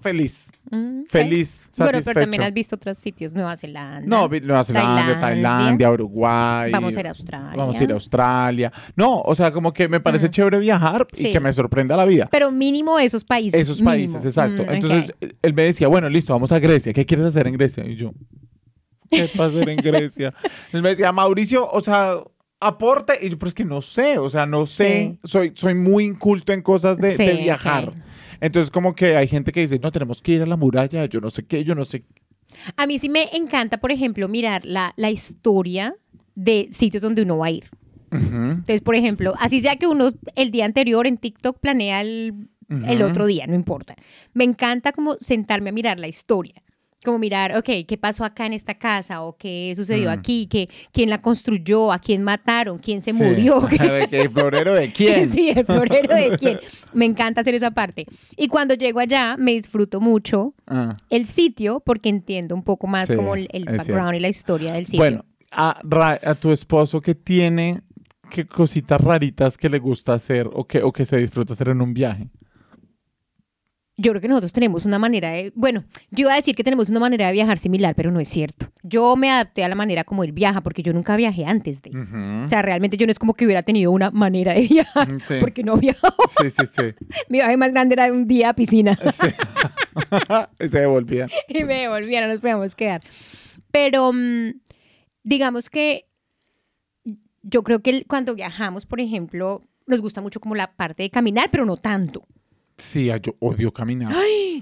[0.00, 0.50] Feliz.
[0.70, 1.04] Mm.
[1.08, 1.70] Feliz.
[1.78, 4.06] Bueno, pero también has visto otros sitios, Nueva Zelanda.
[4.06, 5.18] No, Nueva Zelanda, Tailandia.
[5.18, 6.70] Tailandia, Uruguay.
[6.70, 7.56] Vamos a ir a Australia.
[7.56, 8.72] Vamos a ir a Australia.
[8.94, 10.30] No, o sea, como que me parece Mm.
[10.30, 12.28] chévere viajar y que me sorprenda la vida.
[12.30, 13.58] Pero mínimo esos países.
[13.58, 13.90] Esos mínimo.
[14.12, 14.64] países, exacto.
[14.64, 16.92] Mm, Entonces, él me decía, bueno, listo, vamos a Grecia.
[16.92, 17.86] ¿Qué quieres hacer en Grecia?
[17.86, 18.12] Y yo,
[19.10, 20.34] ¿qué va a hacer en Grecia?
[20.72, 22.16] Él me decía, Mauricio, o sea,
[22.60, 23.14] aporte.
[23.22, 25.18] Y yo, pero es que no sé, o sea, no sé.
[25.24, 27.88] Soy, soy muy inculto en cosas de, viajar.
[27.88, 27.94] ok.
[28.40, 31.20] Entonces, como que hay gente que dice, no, tenemos que ir a la muralla, yo
[31.20, 32.04] no sé qué, yo no sé.
[32.76, 35.94] A mí sí me encanta, por ejemplo, mirar la, la historia
[36.34, 37.70] de sitios donde uno va a ir.
[38.12, 38.20] Ujú.
[38.36, 43.02] Entonces, por ejemplo, así sea que uno el día anterior en TikTok planea el, el
[43.02, 43.10] Ujú.
[43.10, 43.96] otro día, no importa.
[44.32, 46.62] Me encanta como sentarme a mirar la historia.
[47.08, 49.22] Como mirar, ok, ¿qué pasó acá en esta casa?
[49.22, 50.12] ¿O qué sucedió Mm.
[50.12, 50.46] aquí?
[50.46, 51.92] ¿Qué, ¿Quién la construyó?
[51.92, 52.78] ¿A quién mataron?
[52.78, 53.18] ¿Quién se Sí.
[53.22, 53.66] murió?
[54.12, 55.32] ¿El florero de quién?
[55.32, 56.60] Sí, el florero de quién.
[56.92, 58.06] Me encanta hacer esa parte.
[58.36, 60.96] Y cuando llego allá, me disfruto mucho Ah.
[61.10, 64.14] el sitio porque entiendo un poco más Sí, como el, background cierto.
[64.14, 64.98] y la historia del sitio.
[65.00, 67.80] Bueno, a, Ra- a tu esposo que tiene
[68.30, 71.80] qué cositas raritas que le gusta hacer o que, o que se disfruta hacer en
[71.80, 72.28] un viaje.
[74.00, 75.82] Yo creo que nosotros tenemos una manera de, bueno,
[76.12, 78.70] yo iba a decir que tenemos una manera de viajar similar, pero no es cierto.
[78.84, 81.90] Yo me adapté a la manera como él viaja porque yo nunca viajé antes de.
[81.90, 82.44] Ujú.
[82.46, 85.34] O sea, realmente yo no es como que hubiera tenido una manera de viajar Sí.
[85.40, 86.14] porque no viajaba.
[86.40, 86.82] Sí, sí, sí.
[87.28, 88.96] Mi viaje más grande era un día a piscina
[90.60, 91.28] Y se devolvían.
[91.48, 93.00] y me devolvía, no nos podíamos quedar.
[93.72, 94.50] Pero mm,
[95.24, 96.06] digamos que
[97.42, 101.48] yo creo que cuando viajamos, por ejemplo, nos gusta mucho como la parte de caminar,
[101.50, 102.26] pero no tanto.
[102.78, 104.14] Sí, ay, yo odio caminar.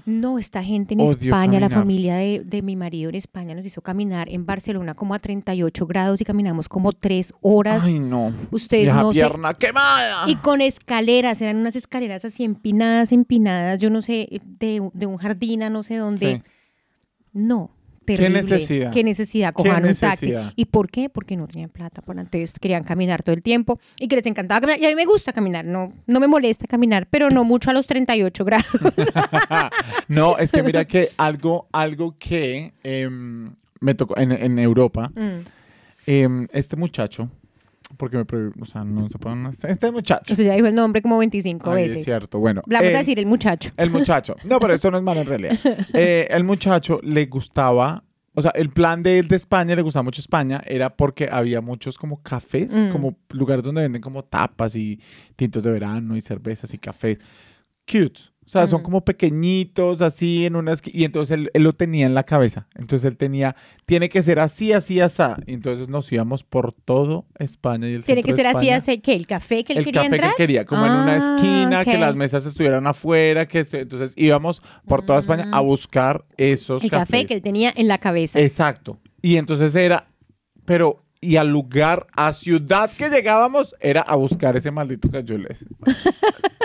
[0.05, 3.65] No, esta gente en Odio España, la familia de, de mi marido en España nos
[3.65, 7.83] hizo caminar en Barcelona como a 38 grados y caminamos como tres horas.
[7.83, 8.33] Ay, no.
[8.51, 10.29] Ustedes Vieja no pierna quemada.
[10.29, 15.17] Y con escaleras, eran unas escaleras así empinadas, empinadas, yo no sé, de, de un
[15.17, 16.37] jardín a no sé dónde.
[16.37, 16.51] Sí.
[17.33, 17.69] No,
[18.15, 18.41] terrible.
[18.43, 18.91] necesidad?
[18.93, 20.33] Qué necesidad, ¿Qué cojan un taxi.
[20.55, 21.09] ¿Y por qué?
[21.09, 24.61] Porque no tenían plata, por entonces querían caminar todo el tiempo y que les encantaba
[24.61, 24.79] caminar.
[24.81, 27.73] Y a mí me gusta caminar, no, no me molesta caminar, pero no mucho a
[27.73, 28.67] los 38 grados.
[30.07, 35.39] No, es que mira que algo, algo que em, me tocó en, en Europa, Mm.
[36.07, 37.29] em, este muchacho,
[37.97, 40.33] porque me prohib- o sea, no se pueden, este muchacho.
[40.33, 41.99] O sea, ya dijo el nombre como 25 Ay, veces.
[41.99, 42.61] es cierto, bueno.
[42.67, 43.71] Vamos él- a decir el muchacho.
[43.75, 44.35] El muchacho.
[44.47, 45.57] No, pero esto no es malo en realidad.
[45.93, 50.03] Eh, el muchacho le gustaba, o sea, el plan de él de España, le gustaba
[50.03, 52.89] mucho España, era porque había muchos como cafés, Mm.
[52.91, 54.99] como lugares donde venden como tapas y
[55.35, 57.17] tintos de verano y cervezas y cafés.
[57.91, 58.19] Cute.
[58.47, 58.83] O sea, son Mm.
[58.85, 62.67] como pequeñitos, así en una esqui- Y entonces él, él lo tenía en la cabeza.
[62.75, 65.21] Entonces él tenía, tiene que ser así, así, así.
[65.45, 69.15] Y entonces nos íbamos por todo España y el Tiene que ser así, así, ¿qué?
[69.15, 70.29] ¿El café que él el quería café entrar?
[70.35, 74.13] que él quería, como en una Ah, esquina, que las mesas estuvieran afuera, que entonces
[74.15, 78.39] íbamos por toda España a buscar esos El café que él tenía en la cabeza.
[78.39, 78.97] Exacto.
[79.21, 80.07] Y entonces era,
[80.63, 85.65] pero, y al lugar, a ciudad que llegábamos, era a buscar ese maldito cayoles.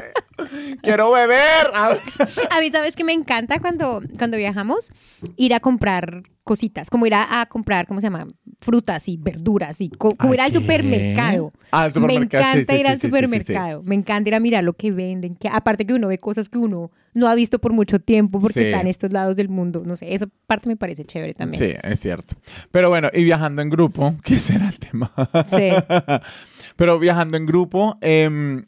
[0.81, 1.67] Quiero beber.
[1.75, 4.93] A- mí, ¿sabes qué me encanta cuando, cuando viajamos?
[5.37, 8.27] Ir a comprar cositas, como ir a, a comprar, ¿cómo se llama?
[8.59, 10.59] Frutas y verduras, y co- como ¿A ir al qué?
[10.59, 11.53] supermercado.
[11.71, 13.83] Al Me supermercado, encanta sí, ir sí, al sí, supermercado.
[13.85, 15.37] Me encanta ir a mirar lo que venden.
[15.37, 18.63] Que, aparte que uno ve cosas que uno no ha visto por mucho tiempo porque
[18.71, 19.83] está en estos lados del mundo.
[19.87, 21.63] No sé, esa parte me parece chévere también.
[21.63, 22.35] Sí, es cierto.
[22.71, 25.13] Pero bueno, y viajando en grupo, que será el tema.
[25.49, 25.69] Sí.
[26.77, 28.65] Pero viajando en grupo, em,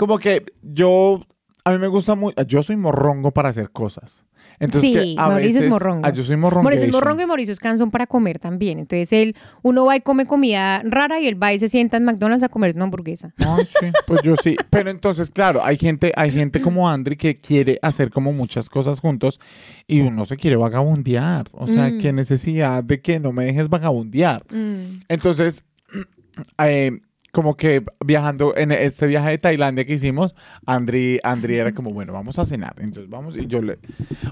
[0.00, 1.20] como que yo,
[1.62, 4.24] a mí me gusta muy, yo soy morrongo para hacer cosas.
[4.58, 6.00] Entonces, Sí, que a Mauricio es veces- morrongo.
[6.06, 6.62] Ah, yo soy morrongo.
[6.64, 8.78] Mauricio es morrongo y Mauricio es cansón para comer también.
[8.78, 12.04] Entonces él, uno va y come comida rara y él va y se sienta en
[12.04, 13.34] McDonald's a comer una hamburguesa.
[13.78, 14.56] Sí, pues yo sí.
[14.70, 19.00] Pero entonces, claro, hay gente, hay gente como Andri que quiere hacer como muchas cosas
[19.00, 19.38] juntos
[19.86, 21.48] y uno se quiere vagabundear.
[21.52, 21.98] O sea, Mm.
[21.98, 24.44] qué necesidad de que no me dejes vagabundear.
[24.50, 25.00] Mm.
[25.08, 25.64] Entonces,
[26.58, 27.00] eh,
[27.32, 30.34] como que viajando en este viaje de Tailandia que hicimos,
[30.66, 32.74] Andri, Andri era como, bueno, vamos a cenar.
[32.78, 33.78] Entonces vamos y yo le...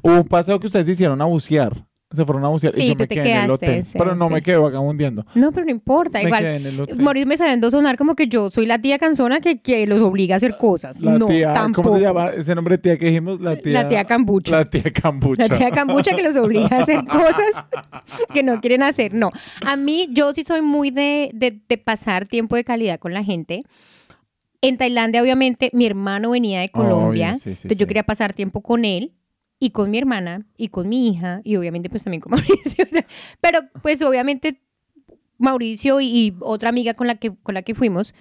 [0.02, 1.87] Hubo un paseo que ustedes hicieron a bucear.
[2.10, 3.84] Se fueron a bucear Sí, y yo me quedé en el quedaste, hotel.
[3.84, 4.42] sí, pero no me sí.
[4.44, 5.26] quedé vagabundeando.
[5.34, 6.18] No, pero no importa.
[6.20, 6.96] Me Igual, quedé en el hotel.
[7.02, 10.34] Mauricio me sabiendo sonar como que yo soy la tía cansona que, que los obliga
[10.34, 11.02] a hacer cosas.
[11.02, 11.88] La no, tía, tampoco.
[11.90, 13.42] ¿cómo se llama ese nombre de tía que dijimos?
[13.42, 14.52] La tía, La tía Cambucha.
[14.56, 15.46] La tía Cambucha.
[15.48, 17.66] La tía cambucha que los obliga a hacer cosas
[18.32, 19.12] que no quieren hacer.
[19.12, 19.30] No.
[19.66, 23.22] A mí, yo sí soy muy de, de- de pasar tiempo de calidad con la
[23.22, 23.64] gente.
[24.62, 27.34] En Tailandia, obviamente, mi hermano venía de Colombia.
[27.34, 29.12] Sí, sí, entonces yo quería pasar tiempo con él
[29.60, 32.84] y con mi hermana y con mi hija y obviamente pues también con Mauricio.
[33.40, 34.60] Pero pues obviamente
[35.38, 38.14] Mauricio y, y otra amiga con la que, con la que fuimos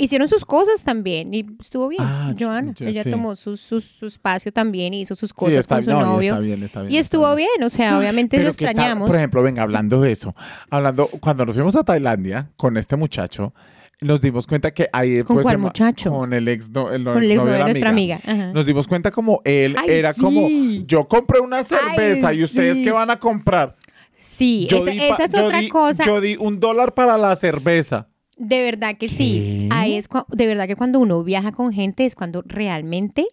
[0.00, 2.02] hicieron sus cosas también y estuvo bien.
[2.04, 3.10] Ah, Joana, yo ella sí.
[3.10, 6.00] tomó su, su, su espacio también y hizo sus Sí, cosas está, con su no,
[6.02, 6.34] novio.
[6.34, 6.92] está bien, está bien.
[6.94, 8.68] Y estuvo bien, o sea, obviamente lo Pero ¿qué tal?
[8.74, 9.08] extrañamos.
[9.08, 10.36] Por ejemplo, venga, hablando de eso,
[10.70, 13.52] hablando, cuando nos fuimos a Tailandia con este muchacho,
[14.00, 16.10] nos dimos cuenta que ahí ¿Con fue cuál muchacho?
[16.10, 18.20] Con el ex, no, el, con el exnovio novio de nuestra amiga.
[18.54, 20.20] Nos dimos cuenta como él Ay, era sí.
[20.20, 20.48] como,
[20.86, 22.84] yo compré una cerveza Ay, y ustedes sí.
[22.84, 23.76] qué van a comprar.
[24.16, 26.04] Sí, Yo esa, di esa es yo otra di- cosa.
[26.04, 28.08] Yo di un dólar para la cerveza.
[28.36, 29.68] De verdad que sí.
[29.70, 33.26] Ahí es de verdad que cuando uno viaja con gente es cuando realmente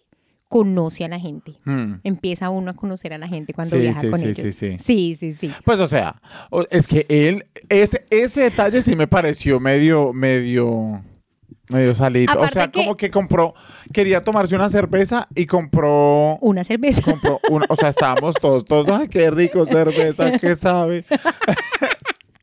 [0.48, 1.54] conoce a la gente.
[1.64, 1.94] Hmm.
[2.04, 4.54] Empieza uno a conocer a la gente cuando Sí, viaja sí, con sí, ellos.
[4.54, 5.32] sí, sí.
[5.32, 5.52] sí.
[5.64, 6.16] Pues o sea,
[6.70, 11.02] es que él, ese, ese detalle sí me pareció medio, medio,
[11.68, 12.40] Medio salito.
[12.40, 13.52] O sea, que- como que compró,
[13.92, 17.02] quería tomarse una cerveza y compró, Una cerveza.
[17.02, 21.04] compró una, o sea, estábamos todos, todos, ay, qué rico cerveza, qué sabe.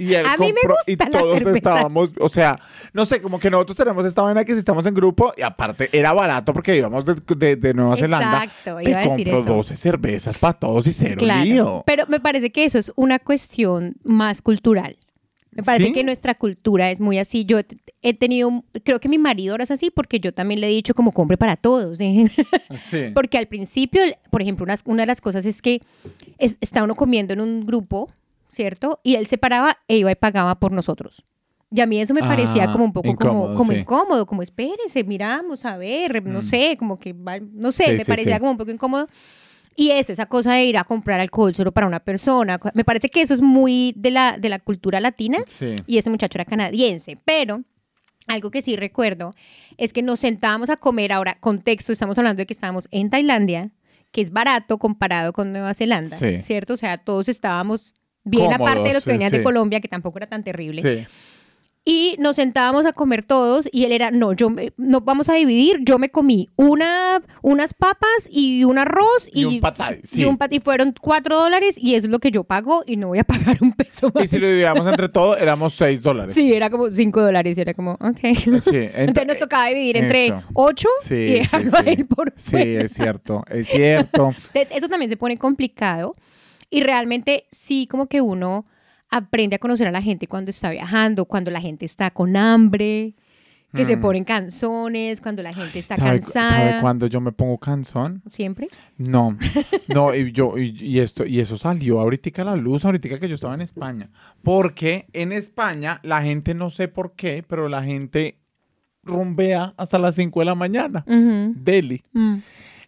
[0.04, 2.60] Y él A mí me compró y gusta la todos estábamos, o sea,
[2.94, 5.90] no sé, como que nosotros tenemos esta vaina que si estamos en grupo y aparte
[5.92, 8.44] era barato porque íbamos de, de- de Nueva Zelanda.
[8.44, 9.44] Exacto, iba a decir eso.
[9.44, 11.84] 12 cervezas para todos y cero Claro, lío.
[11.86, 14.98] Pero me parece que eso es una cuestión más cultural.
[15.56, 15.94] Me parece ¿Sí?
[15.94, 17.46] que nuestra cultura es muy así.
[17.46, 17.60] Yo
[18.02, 20.96] he- tenido, creo que mi marido ahora es así porque yo también le he dicho
[20.96, 22.00] como compre para todos.
[22.00, 22.26] ¿eh?
[22.82, 23.12] Sí.
[23.14, 25.80] Porque al principio, por ejemplo, una de las cosas es que
[26.40, 28.10] es- está uno comiendo en un grupo,
[28.54, 29.00] ¿cierto?
[29.04, 31.24] Y él se paraba e iba y pagaba por nosotros.
[31.76, 33.78] Y a mí eso me parecía Ah, como un poco incómodo, como, como sí.
[33.80, 36.44] incómodo, como espérese, miramos, a ver, no Mm.
[36.44, 39.08] sé, como que, no sé, Sí, me sí, parecía como un poco incómodo.
[39.76, 43.10] Y eso, esa cosa de ir a comprar alcohol solo para una persona, me parece
[43.10, 45.40] que eso es muy de la, de la cultura latina
[45.88, 47.64] y ese muchacho era canadiense, pero
[48.28, 49.34] algo que sí recuerdo
[49.78, 53.72] es que nos sentábamos a comer, ahora contexto, estamos hablando de que estábamos en Tailandia,
[54.12, 56.16] que es barato comparado con Nueva Zelanda.
[56.44, 56.76] ¿cierto?
[56.76, 59.38] O sea, todos estábamos bien aparte de Cómodos, los que sí, venían sí.
[59.38, 60.82] de Colombia, que tampoco era tan terrible.
[60.82, 61.08] Sí.
[61.86, 65.80] Y nos sentábamos a comer todos y él era, no, yo no vamos a dividir,
[65.82, 70.08] yo me comí una, unas papas y un arroz Y y, un pad thai, y
[70.08, 70.24] sí.
[70.24, 73.10] un pat- y fueron cuatro dólares y eso es lo que yo pago y no
[73.10, 74.24] voy a pagar un peso más.
[74.24, 76.34] Y si lo dividíamos entre todos, éramos 6 dólares.
[76.34, 78.18] Sí, era como cinco dólares y era como, ok.
[78.62, 80.42] Sí, Entonces nos tocaba dividir entre eso.
[80.54, 82.04] ocho Sí, y sí, dejarlo sí.
[82.06, 84.34] por Sí, es cierto, es cierto.
[84.54, 86.16] Entonces, eso también se pone complicado
[86.74, 88.66] y realmente sí como que uno
[89.10, 93.14] aprende a conocer a la gente cuando está viajando, cuando la gente está con hambre,
[93.76, 94.02] que se Mm.
[94.02, 96.50] ponen canzones, cuando la gente está ¿Sabe, cansada.
[96.50, 98.22] ¿Sabe cuándo yo me pongo cansón?
[98.30, 98.68] Siempre.
[98.98, 99.36] No,
[99.88, 103.28] no, y yo, y, y esto, y eso salió ahorita a la luz, ahorita que
[103.28, 104.10] yo estaba en España.
[104.44, 108.38] Porque en España la gente, no sé por qué, pero la gente
[109.04, 111.04] rumbea hasta las 5 de la mañana.
[111.08, 112.04] Delhi.
[112.14, 112.38] mm,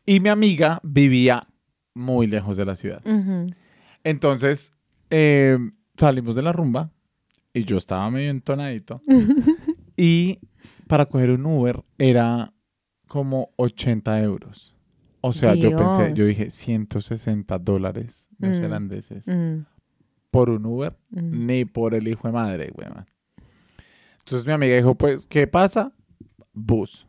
[0.05, 1.47] Y mi amiga vivía
[1.95, 3.01] muy lejos de la ciudad.
[3.05, 3.47] ujú.
[4.05, 4.71] Entonces,
[5.09, 5.57] eh,
[5.97, 6.91] salimos de la rumba
[7.53, 9.01] y yo estaba medio entonadito.
[9.97, 10.39] y
[10.87, 12.53] para coger un Uber era
[13.07, 14.73] como 80 euros.
[15.21, 18.45] O sea, yo pensé, yo dije 160 dólares Mm.
[18.45, 19.65] neozelandeses Mm,
[20.29, 21.45] por un Uber, mm.
[21.47, 23.05] ni por el hijo de madre, weón.
[24.19, 25.93] Entonces mi amiga dijo, pues, ¿qué pasa?
[26.53, 27.07] Bus.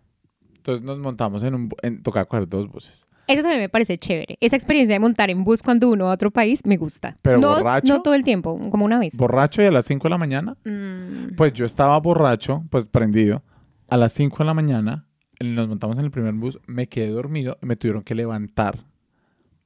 [0.56, 3.06] Entonces nos montamos en un, en, tocaba coger dos buses.
[3.26, 4.36] Eso también me parece chévere.
[4.40, 7.16] Esa experiencia de montar en bus cuando uno va a otro país me gusta.
[7.22, 7.92] Pero no, borracho.
[7.92, 9.16] no todo el tiempo, como una vez.
[9.16, 13.42] Borracho y a las 5 de la mañana Mm, Pues yo estaba borracho, pues prendido.
[13.88, 15.06] A las 5 de la mañana
[15.40, 18.84] nos montamos en el primer bus, me quedé dormido y me tuvieron que levantar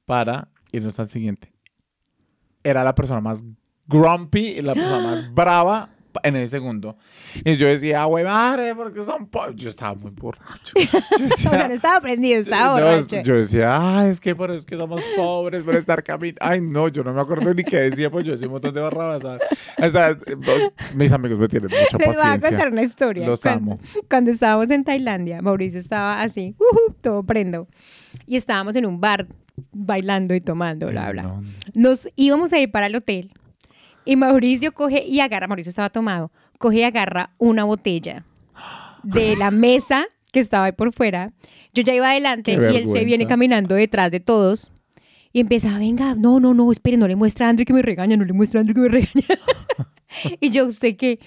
[0.05, 1.53] para irnos al siguiente.
[2.63, 3.43] Era la persona más
[3.87, 5.89] grumpy y la persona más brava
[6.23, 6.97] en el segundo.
[7.43, 9.51] Y yo decía, güey, madre, porque son po-".
[9.51, 10.73] Yo estaba muy borracho.
[10.75, 13.21] Yo o sea, no decía, estaba prendido, estaba no, borracho.
[13.21, 16.39] yo decía, ay, es que por es que somos pobres, por estar caminando.
[16.41, 18.81] Ay, no, yo no me acuerdo ni qué decía, pues yo decía un montón de
[18.81, 19.41] barrabasadas.
[19.77, 20.17] O sea,
[20.95, 22.49] mis amigos me tienen mucha Les voy a paciencia.
[22.49, 23.25] contar una historia.
[23.27, 23.79] Los cuando, amo.
[24.09, 27.67] Cuando estábamos en Tailandia, Mauricio estaba así, ujú, todo prendo.
[28.27, 29.27] Y estábamos en un bar
[29.71, 31.23] bailando y tomando, bla, bla.
[31.23, 31.43] No,
[31.75, 33.31] Nos íbamos a ir para el hotel.
[34.05, 38.25] Y Mauricio coge y agarra, Mauricio estaba tomado, coge y agarra una botella
[39.03, 41.31] de la mesa que estaba ahí por fuera.
[41.73, 44.71] Yo ya iba adelante y él se viene caminando detrás de todos.
[45.33, 48.17] Y empieza, venga, no, no, no, espere, no le muestra a Andrew que me regaña,
[48.17, 49.39] no le muestra a Andrew que me regaña.
[50.41, 51.19] y yo, ¿usted qué?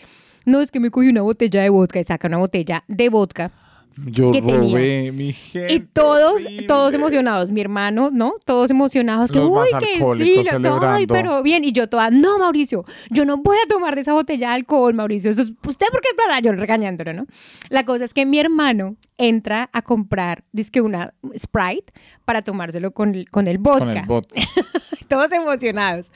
[0.45, 3.51] No, es que me cogí una botella de vodka y saca una botella de vodka.
[3.97, 4.57] Yo que tenía.
[4.59, 5.73] robé mi gente.
[5.75, 6.67] Y todos, horrible.
[6.67, 8.35] todos emocionados, mi hermano, ¿no?
[8.45, 10.43] Todos emocionados, que Los uy, que sí,
[10.83, 11.63] ay, pero bien.
[11.65, 14.95] Y yo toda, no, Mauricio, yo no voy a tomar de esa botella de alcohol,
[14.95, 15.31] Mauricio.
[15.31, 17.27] Eso es, ¿Usted por qué para yo regañándolo, no?
[17.69, 21.93] La cosa es que mi hermano entra a comprar, dice una Sprite
[22.25, 23.85] para tomárselo con, el- con el vodka.
[23.85, 24.41] Con el vodka.
[25.09, 26.09] todos emocionados.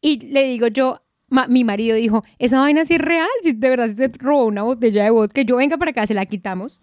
[0.00, 3.68] Y le digo yo, ma- mi marido dijo, esa vaina sí es real, si de
[3.68, 6.80] verdad se robó una botella de vodka, yo venga para acá, se la quitamos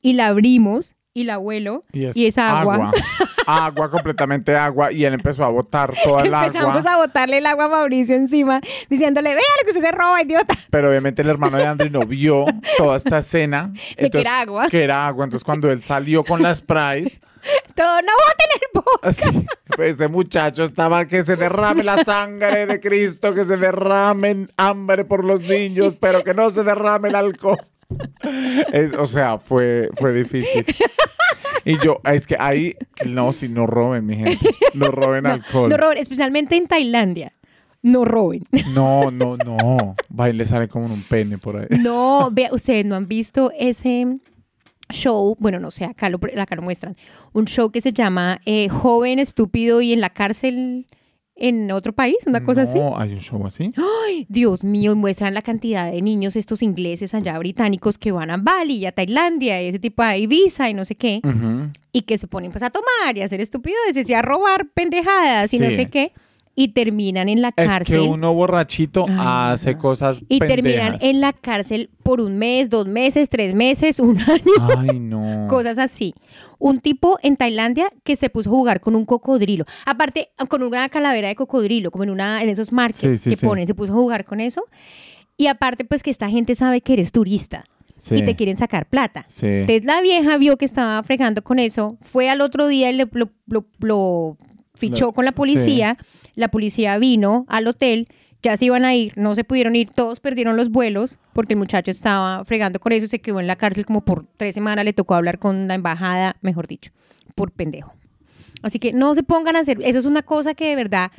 [0.00, 2.74] y la abrimos y la huelo y es, agua.
[2.74, 2.92] Agua,
[3.46, 4.92] Agua, completamente agua.
[4.92, 6.92] Y él empezó a botar toda el Empezamos agua.
[6.94, 10.54] a botarle el agua a Mauricio encima, diciéndole, vea lo que usted se roba, idiota.
[10.70, 12.46] Pero obviamente el hermano de Andrew no vio
[12.78, 13.72] toda esta escena.
[13.98, 14.68] De que era agua.
[14.70, 15.24] Que era agua.
[15.24, 17.20] Entonces cuando él salió con la Sprite,
[17.74, 19.08] Todo, no boten el vodka.
[19.08, 24.48] así, pues, ese muchacho estaba que se derrame la sangre de Cristo, que se derrame
[24.56, 27.58] hambre por los niños, pero que no se derrame el alcohol.
[28.72, 30.64] Es- o sea, fue, fue difícil.
[31.64, 32.74] Y yo, es que ahí,
[33.06, 34.38] no, si no roben, mi gente.
[34.74, 35.68] No roben alcohol.
[35.70, 37.32] No roben, especialmente en Tailandia.
[37.82, 38.44] no roben.
[38.74, 39.94] No, no, no.
[40.18, 41.66] Va y le sale como un pene por ahí.
[41.78, 44.18] No, vea, ustedes no han visto ese
[44.92, 46.96] show, bueno, no sé, acá lo, acá lo muestran,
[47.32, 50.86] un show que se llama eh, Joven, Estúpido y en la cárcel
[51.34, 52.78] en otro país, una cosa así.
[52.78, 53.72] No, hay un show así.
[54.06, 58.36] Ay, Dios mío, muestran la cantidad de niños, estos ingleses allá británicos que van a
[58.36, 61.20] Bali y a Tailandia, y ese tipo de Ibiza y no sé qué,
[61.90, 65.52] y que se ponen pues a tomar y a hacer estupideces y a robar pendejadas
[65.52, 66.12] y no sé qué,
[66.54, 68.00] y terminan en la Es cárcel.
[68.02, 69.16] que uno borrachito Ay,
[69.52, 69.80] hace no.
[69.80, 70.48] cosas y pendejas.
[70.62, 74.78] terminan en la cárcel por un mes, dos meses, tres meses, un año.
[74.78, 75.46] Ay, no.
[75.48, 76.14] cosas así.
[76.58, 79.64] Un tipo en Tailandia que se puso a jugar con un cocodrilo.
[79.86, 83.36] Aparte, con una calavera de cocodrilo, como en una en esos markets Sí, sí, que
[83.36, 83.46] sí.
[83.46, 84.62] ponen, se puso a jugar con eso.
[85.38, 87.64] Y aparte, pues que esta gente sabe que eres turista
[87.96, 88.16] Sí.
[88.16, 89.24] y te quieren sacar plata.
[89.28, 89.46] Sí.
[89.46, 93.08] Entonces la vieja vio que estaba fregando con eso, fue al otro día y le,
[93.12, 94.36] lo, lo- lo
[94.74, 95.96] fichó Lo- con la policía.
[96.34, 98.08] La policía vino al hotel,
[98.42, 101.58] ya se iban a ir, no se pudieron ir, todos perdieron los vuelos porque el
[101.58, 104.92] muchacho estaba fregando con eso, se quedó en la cárcel como por tres semanas, le
[104.92, 106.90] tocó hablar con la embajada, mejor dicho,
[107.34, 107.94] por pendejo.
[108.62, 111.10] Así que no se pongan a hacer, eso es una cosa que de verdad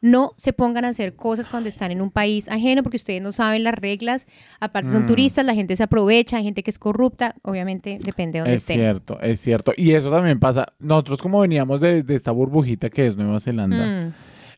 [0.00, 3.30] no se pongan a hacer cosas cuando están en un país ajeno porque ustedes no
[3.30, 4.26] saben las reglas,
[4.58, 5.06] aparte son Mm.
[5.06, 8.62] turistas, la gente se aprovecha, hay gente que es corrupta, obviamente depende de dónde Es
[8.62, 8.78] estén.
[8.80, 9.72] cierto, es cierto.
[9.76, 10.66] Y eso también pasa.
[10.80, 14.12] Nosotros como veníamos de, de esta burbujita que es Nueva Zelanda, Mm.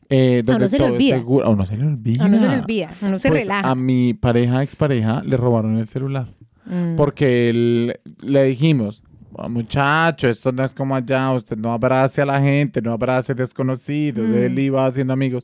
[0.09, 1.15] Eh, donde uno se le todo es olvida.
[1.17, 1.45] seguro.
[1.45, 2.23] A uno se le olvida.
[2.23, 3.69] A uno se le olvida, a uno se Pues, relaja.
[3.69, 6.27] A mi pareja, expareja, le robaron el celular.
[6.65, 6.95] Mm.
[6.95, 9.03] Porque él- le dijimos,
[9.37, 13.33] "Ah, muchacho, esto no es como allá, usted no abrace a la gente, no abrace
[13.35, 14.33] desconocidos, Mm.
[14.35, 15.43] él iba haciendo amigos.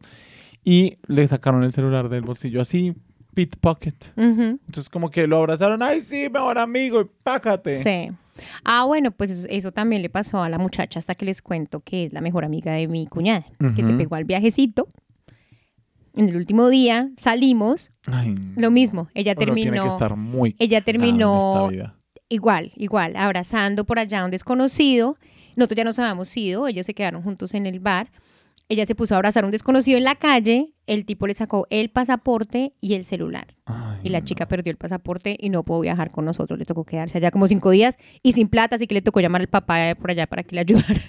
[0.64, 2.94] Y le sacaron el celular del bolsillo así,
[3.34, 4.14] pickpocket.
[4.18, 4.42] Ujú.
[4.66, 7.78] Entonces como que lo abrazaron, ay sí, mejor amigo, y pájate.
[7.78, 8.12] Sí.
[8.64, 11.82] Ah, bueno, pues eso, eso también le pasó a la muchacha hasta que les cuento
[11.82, 14.90] que es la mejor amiga de mi cuñada, que se pegó al viajecito.
[16.16, 20.56] En el último día salimos, Ay, lo mismo, ella uno tiene terminó, que estar muy
[20.60, 21.96] ella en terminó esta vida.
[22.28, 25.16] igual, igual, abrazando por allá a un desconocido.
[25.56, 28.12] Nosotros ya nos habíamos ido, ellos se quedaron juntos en el bar.
[28.72, 31.68] Ella se puso a abrazar a un desconocido en la calle, el tipo le sacó
[31.72, 33.48] el pasaporte y el celular.
[33.66, 36.58] Ay, Y la chica perdió el pasaporte y no pudo viajar con nosotros.
[36.58, 39.42] Le tocó quedarse allá como cinco días y sin plata, así que le tocó llamar
[39.42, 41.02] al papá por allá para que le ayudara.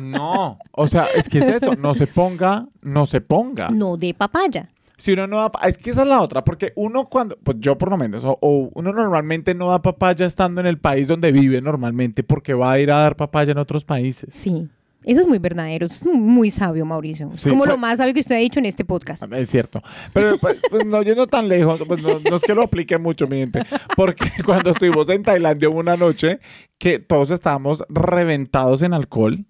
[0.00, 3.68] No, o sea, es que es eso, no se ponga, no se ponga.
[3.68, 4.70] No de papaya.
[4.96, 7.76] Si uno no da, es que esa es la otra, porque uno cuando, pues yo
[7.76, 11.32] por lo menos, o, o uno normalmente no da papaya estando en el país donde
[11.32, 14.34] vive normalmente, porque va a ir a dar papaya en otros países.
[14.34, 14.70] Sí.
[15.06, 17.30] Eso es muy verdadero, es muy sabio, Mauricio.
[17.32, 19.22] Es Sí, como pues- lo más sabio que usted ha dicho en este podcast.
[19.32, 19.80] Es cierto.
[20.12, 23.26] Pero pues, pues, no yendo tan lejos, pues no, no es que lo aplique mucho,
[23.28, 23.62] mi gente.
[23.96, 26.40] Porque cuando estuvimos en Tailandia hubo una noche
[26.76, 29.46] que todos estábamos reventados en alcohol.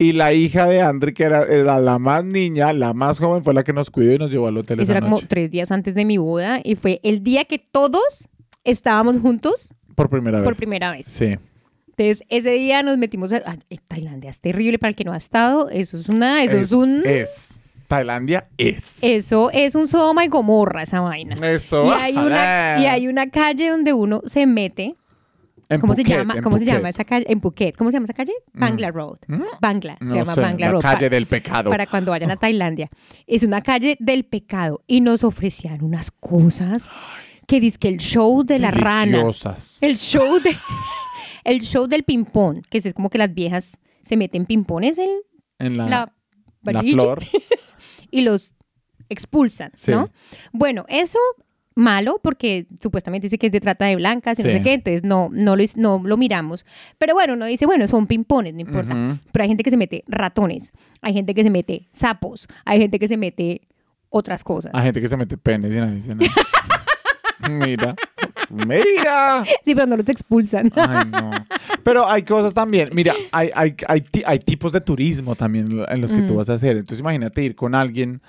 [0.00, 3.52] Y la hija de Andri, que era, era la más niña, la más joven, fue
[3.52, 5.26] la que nos cuidó y nos llevó al hotel Eso esa era como noche.
[5.28, 8.28] tres días antes de mi boda y fue el día que todos
[8.62, 10.44] estábamos juntos Por primera vez.
[10.44, 11.06] por primera vez.
[11.08, 11.36] Sí.
[11.98, 13.58] Entonces, ese día nos metimos a...
[13.68, 15.68] en Tailandia es terrible para el que no ha estado.
[15.68, 16.44] Eso es una...
[16.44, 17.02] Eso es, un...
[17.04, 17.60] es.
[17.88, 19.02] Tailandia es.
[19.02, 21.34] Eso es un Sodoma y Gomorra, esa vaina.
[21.42, 21.86] Eso.
[21.86, 24.94] Y hay, una, y hay una calle donde uno se mete.
[25.70, 26.40] En ¿Cómo se llama?
[26.40, 27.26] ¿Cómo se llama esa calle?
[27.28, 27.76] En Phuket.
[27.76, 28.32] ¿Cómo se llama esa calle?
[28.54, 29.18] Bangla Road.
[29.26, 29.42] ¿Mm?
[29.60, 29.96] Bangla.
[30.00, 30.82] No se llama sé, Bangla la Road.
[30.82, 31.70] calle del pecado.
[31.70, 32.88] Para cuando vayan a Tailandia.
[33.26, 34.82] Es una calle del pecado.
[34.86, 36.90] Y nos ofrecían unas cosas
[37.46, 39.18] que dice que el show de la rana.
[39.18, 39.78] Deliciosas.
[39.82, 40.54] El show de
[41.48, 45.10] el show del ping-pong, que es como que las viejas se meten pimpones en
[45.58, 46.12] En la,
[46.62, 47.22] la, flor.
[48.10, 48.54] y los
[49.08, 49.90] expulsan, Sí.
[49.90, 50.10] ¿no?
[50.52, 51.18] Bueno, eso
[51.74, 55.04] malo porque supuestamente dice que es de trata de blancas y no sé qué, entonces
[55.04, 56.66] no, no, lo, no lo miramos.
[56.98, 59.18] Pero bueno, uno dice, bueno, son pimpones, no importa.
[59.32, 62.98] Pero hay gente que se mete ratones, hay gente que se mete sapos, hay gente
[62.98, 63.68] que se mete
[64.10, 64.72] otras cosas.
[64.74, 66.30] Hay gente que se mete penes y nadie dice nada.
[67.48, 67.94] Mira.
[68.50, 69.44] Mira.
[69.64, 70.70] Sí, pero no los expulsan.
[70.76, 71.30] Ay, no.
[71.82, 72.88] Pero hay cosas también.
[72.92, 76.36] Mira, hay, hay, hay, hay tipos de turismo también en los que tú Mm.
[76.36, 76.76] vas a hacer.
[76.76, 78.20] Entonces, imagínate ir con alguien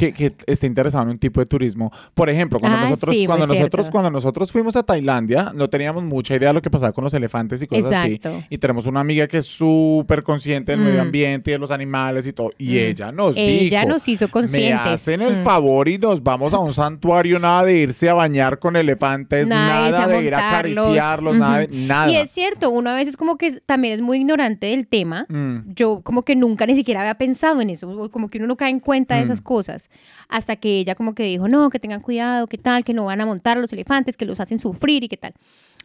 [0.00, 1.92] que, que esté interesado en un tipo de turismo.
[2.14, 3.92] Por ejemplo, cuando Ah, nosotros, sí, cuando nosotros, cierto.
[3.92, 7.12] cuando nosotros fuimos a Tailandia, no teníamos mucha idea de lo que pasaba con los
[7.12, 8.28] elefantes y cosas Exacto.
[8.36, 8.46] así.
[8.48, 10.84] Y tenemos una amiga que es súper consciente del Mm.
[10.84, 12.50] medio ambiente y de los animales y todo.
[12.56, 12.76] Y Mm.
[12.78, 13.88] ella nos Ella dijo.
[13.92, 14.86] nos hizo Me conscientes.
[14.86, 15.44] hacen el Mm.
[15.44, 19.86] favor y nos vamos a un santuario, nada de irse a bañar con elefantes, Nada
[19.86, 22.10] de nada ir a acariciarlos, nada, de- nada.
[22.10, 25.26] Y es cierto, uno a veces como que también es muy ignorante del tema.
[25.28, 25.72] Mm.
[25.74, 28.70] Yo como que nunca ni siquiera había pensado en eso, como que uno no cae
[28.70, 29.24] en cuenta de Mm.
[29.24, 29.89] esas cosas,
[30.28, 33.20] hasta que ella como que dijo, no, que tengan cuidado, que tal, que no van
[33.20, 35.34] a montar a los elefantes, que los hacen sufrir y qué tal.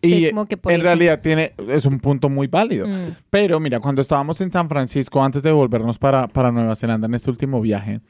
[0.02, 0.84] Y que en eso.
[0.84, 2.88] realidad tiene, es un punto muy válido.
[2.88, 3.16] Mm.
[3.30, 7.16] Pero mira, cuando estábamos en San Francisco, antes de volvernos para, para Nueva Zelanda en
[7.16, 8.02] este último viaje,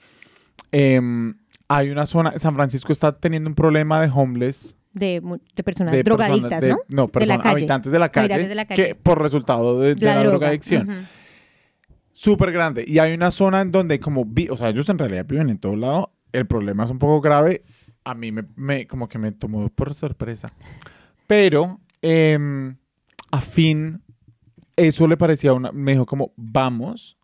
[0.72, 1.36] em,
[1.68, 4.76] hay una zona, San Francisco está teniendo un problema de homeless.
[4.94, 5.22] De,
[5.64, 6.78] personas de drogadictas, personas- de- ¿no?
[6.88, 8.88] No, De la personas, habitantes de la calle, Habitantes de la calle.
[8.88, 11.08] que por resultado de, la, drogadicción.
[12.18, 12.86] Súper grande.
[12.88, 15.58] Y hay una zona en donde como vi, o sea, ellos en realidad viven en
[15.58, 16.14] todo lado.
[16.32, 17.64] El problema es un poco grave.
[18.06, 20.48] A mí me, me- como que me tomó por sorpresa.
[21.28, 22.78] Pero em,
[23.32, 24.02] a fin,
[24.78, 27.18] eso le parecía una, me dijo como, vamos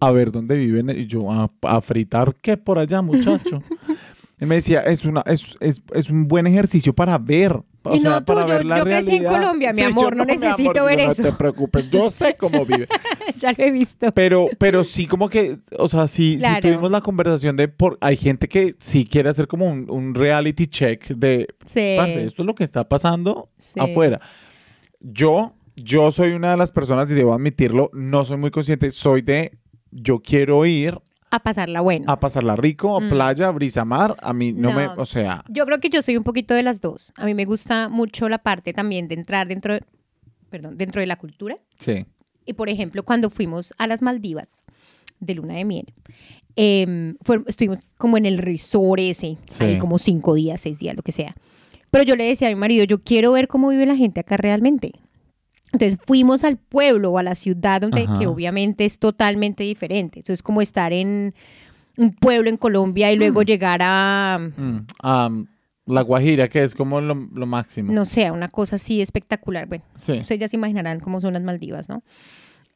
[0.00, 0.90] a ver dónde viven.
[0.90, 3.62] Y yo, a, a fritar, ¿qué por allá, muchacho?
[4.40, 7.62] Él me decía, es, una, es, es, es un buen ejercicio para ver.
[7.84, 9.24] O Y no sea, tú, para yo- ver la yo crecí en.
[9.24, 11.22] Colombia, mi amor, no necesito amor, ver no eso.
[11.22, 12.88] te preocupes, yo sé cómo vive.
[13.38, 14.10] ya lo he visto.
[14.12, 18.48] Pero, pero sí como que, o sea, sí, tuvimos la conversación de, por, hay gente
[18.48, 21.94] que sí quiere hacer como un, un reality check de, Sí.
[21.96, 23.78] "Parce, esto es lo que está pasando Sí.
[23.80, 24.20] afuera.
[25.00, 29.22] Yo, yo soy una de las personas, y debo admitirlo, no soy muy consciente, soy
[29.22, 29.58] de,
[29.90, 30.98] yo quiero ir
[31.34, 32.04] A pasarla bueno.
[32.08, 33.08] a pasarla rico, Mm.
[33.08, 36.22] playa, brisa mar, a mí no, me, o sea, Yo creo que yo soy un
[36.22, 37.12] poquito de las dos.
[37.16, 39.82] A mí me gusta mucho la parte también de entrar dentro, de-
[40.50, 41.56] perdón, dentro de la cultura.
[41.78, 42.06] sí.
[42.46, 44.48] Y por ejemplo, cuando fuimos a las Maldivas
[45.18, 45.94] de luna de miel,
[47.24, 49.64] fue- estuvimos como en el resort ese, Sí.
[49.64, 51.34] ahí como cinco días, seis días, lo que sea.
[51.90, 54.36] Pero yo le decía a mi marido, yo quiero ver cómo vive la gente acá
[54.36, 54.92] realmente.
[55.74, 58.18] Entonces fuimos al pueblo o a la ciudad donde Ajá.
[58.18, 60.20] que obviamente es totalmente diferente.
[60.20, 61.34] Entonces como estar en
[61.96, 65.46] un pueblo en Colombia y luego llegar a Mm, am,
[65.86, 67.92] la Guajira, que es como lo, lo máximo.
[67.92, 69.66] no sé, una cosa así espectacular.
[69.68, 70.12] Bueno, Sí.
[70.12, 72.02] ustedes ya se imaginarán cómo son las Maldivas, ¿no?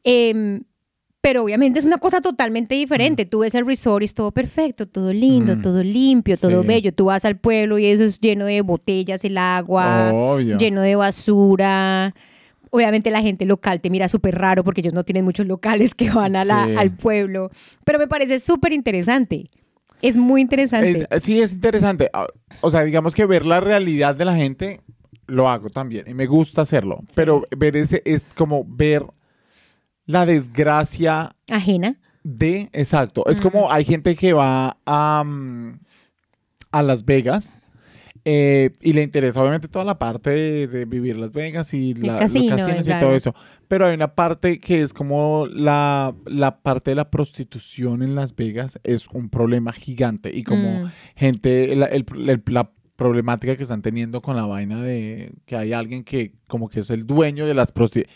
[0.03, 0.61] Em,
[1.21, 3.25] pero obviamente es una cosa totalmente diferente.
[3.25, 5.61] Tú ves el resort y es todo perfecto, todo lindo, Mm.
[5.61, 6.67] todo limpio, todo Sí.
[6.67, 6.93] bello.
[6.93, 10.57] Tú vas al pueblo y eso es lleno de botellas, el agua, Obvio.
[10.57, 12.13] lleno de basura.
[12.71, 16.09] Obviamente la gente local te mira súper raro porque ellos no tienen muchos locales que
[16.11, 16.75] van a la- Sí.
[16.77, 17.49] al pueblo.
[17.83, 19.49] Pero me parece súper interesante.
[20.01, 21.07] Es muy interesante.
[21.09, 22.09] Es- sí, es interesante.
[22.13, 22.27] Ah,
[22.61, 24.81] O sea, digamos que ver la realidad de la gente
[25.27, 27.03] lo hago también y me gusta hacerlo.
[27.15, 29.03] Pero ver ese es como ver
[30.05, 31.99] la desgracia Ajena.
[32.23, 32.69] de.
[32.73, 33.25] Exacto.
[33.27, 35.79] Es como hay gente que va a, mm,
[36.71, 37.58] a Las Vegas.
[38.31, 42.13] Eh, y le interesa obviamente toda la parte de, de vivir Las Vegas y la,
[42.13, 43.33] los casino, casinos y todo eso.
[43.67, 48.35] Pero hay una parte que es como la, la parte de la prostitución en Las
[48.35, 50.35] Vegas es un problema gigante.
[50.35, 50.91] Y como Mm.
[51.15, 55.73] gente, la, el- el- la problemática que están teniendo con la vaina de que hay
[55.73, 58.13] alguien que como que es el dueño de las prostitutas.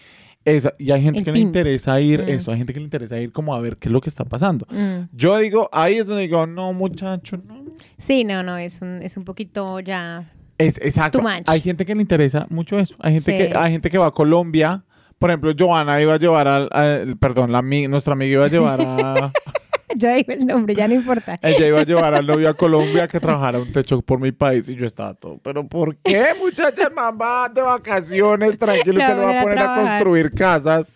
[0.78, 2.30] Y hay gente El que le interesa ir, Mm.
[2.30, 4.26] eso, hay gente que le interesa ir como a ver qué es lo que está
[4.26, 4.66] pasando.
[4.70, 5.10] Mm.
[5.16, 7.64] Yo digo, ahí es donde digo, no, muchacho, no.
[7.98, 10.32] Sí, no, no, es un, es un poquito ya.
[10.58, 11.20] Es, exacto.
[11.20, 11.44] Too much.
[11.48, 12.96] Hay gente que le interesa mucho eso.
[13.00, 13.38] Hay gente, Sí.
[13.50, 14.84] que, hay gente que va a Colombia.
[15.18, 18.82] Por ejemplo, Joana iba a llevar al, al- perdón, la, nuestra amiga iba a llevar
[18.82, 19.32] a,
[19.98, 21.38] Ya digo el nombre, ya no importa.
[21.42, 24.68] ella iba a llevar al novio a Colombia que trabajara un techo por mi país
[24.70, 25.38] y yo estaba todo.
[25.44, 29.76] Pero ¿por qué, muchachas, mamá, de vacaciones, tranquilo, La te lo va a poner a
[29.76, 30.92] construir casas?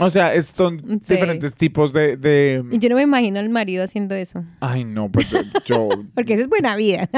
[0.00, 1.14] O sea, son Sí.
[1.14, 4.44] diferentes tipos de, de- yo no me imagino al marido haciendo eso.
[4.60, 5.40] Ay, no, pues yo...
[5.64, 7.08] yo- Porque esa es buena vida.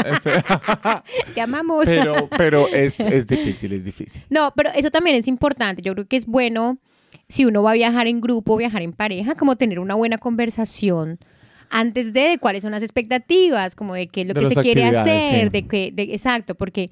[1.35, 1.87] Te amamos.
[1.87, 4.23] pero pero es, es difícil, es difícil.
[4.31, 5.83] No, pero eso también es importante.
[5.83, 6.79] Yo creo que es bueno
[7.31, 11.19] si uno va a viajar en grupo, viajar en pareja, como tener una buena conversación
[11.71, 14.61] antes de, de cuáles son las expectativas, como de qué es lo De que se
[14.61, 15.49] quiere hacer, sí.
[15.51, 16.91] de que, de, exacto, porque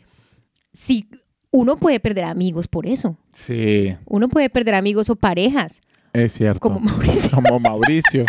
[0.72, 1.06] si
[1.50, 5.80] uno puede perder amigos por eso, Sí, uno puede perder amigos o parejas,
[6.12, 6.60] es cierto.
[6.60, 7.30] como Mauricio.
[7.30, 8.24] Como Mauricio.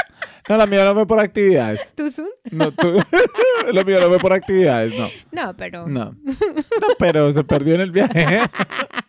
[0.49, 1.93] No, la mía no fue por actividades.
[1.95, 2.27] ¿Tú, Sun?
[2.51, 2.99] No, tú-
[3.73, 5.07] la mía no fue por actividades, no.
[5.31, 6.05] No, pero, No.
[6.25, 8.39] No, pero se perdió en el viaje.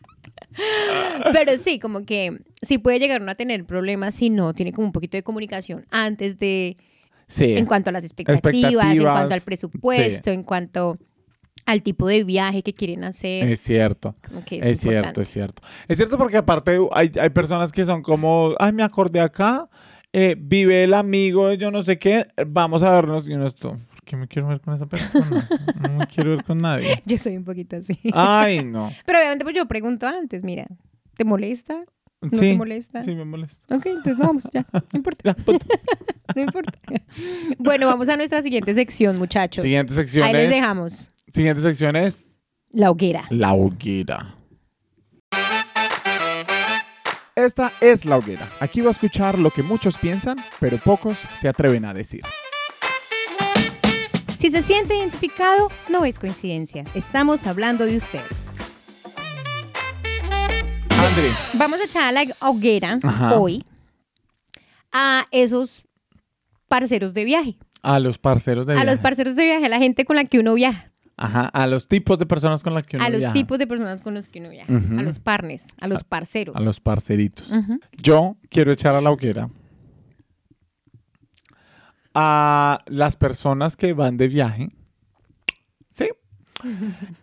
[1.32, 4.86] pero sí, como que sí puede llegar uno a tener problemas si no tiene como
[4.86, 6.76] un poquito de comunicación antes de,
[7.26, 7.57] Sí.
[7.57, 10.98] en cuanto a las expectativas, en cuanto al presupuesto, en cuanto
[11.66, 13.48] al tipo de viaje que quieren hacer.
[13.48, 14.16] Es cierto.
[14.51, 15.62] es, Es, cierto, es cierto.
[15.86, 19.68] Es cierto porque aparte hay, hay personas que son como, ay, me acordé acá,
[20.12, 23.28] eh, vive el amigo yo no sé qué, vamos a vernos.
[23.28, 25.49] Y uno esto, ¿por qué me quiero ver con esa persona?
[25.81, 27.01] No me quiero ver con nadie.
[27.07, 27.97] Yo soy un poquito así.
[28.13, 28.91] Ay, no.
[29.07, 30.67] Pero obviamente pues yo pregunto antes, mira,
[31.17, 31.81] ¿te molesta?
[32.21, 33.05] ¿No sí, te molesta?
[33.05, 33.73] sí, me molesta.
[33.77, 35.37] Ok, entonces no vamos, ya, no importa,
[36.35, 36.73] no importa.
[37.59, 39.63] Bueno, vamos a nuestra siguiente sección, muchachos.
[39.63, 42.33] Siguiente sección Ahí les es- dejamos Siguiente sección es
[42.71, 43.25] la hoguera.
[43.31, 44.35] la hoguera.
[47.37, 48.49] Esta es la hoguera.
[48.59, 52.23] Aquí va a escuchar lo que muchos piensan, pero pocos se atreven a decir.
[54.41, 56.84] Si se siente identificado, no es coincidencia.
[56.95, 58.20] Estamos hablando de usted.
[60.99, 63.38] André, Vamos a echar a la hoguera Ajá.
[63.38, 63.66] hoy
[64.93, 65.86] a esos
[66.68, 67.59] parceros de viaje.
[67.82, 68.91] A los parceros de A viaje.
[68.91, 70.91] los parceros de viaje, a la gente con la que uno viaja.
[71.18, 73.34] Ajá, a los tipos de personas con las que uno a los viaja.
[73.34, 74.72] tipos de personas con los que uno viaja.
[74.72, 76.57] A los partners, a los parceros.
[76.57, 77.53] A los parceritos.
[77.99, 79.51] Yo quiero echar a la hoguera
[82.15, 84.69] a las personas que van de viaje.
[85.91, 86.09] Sí.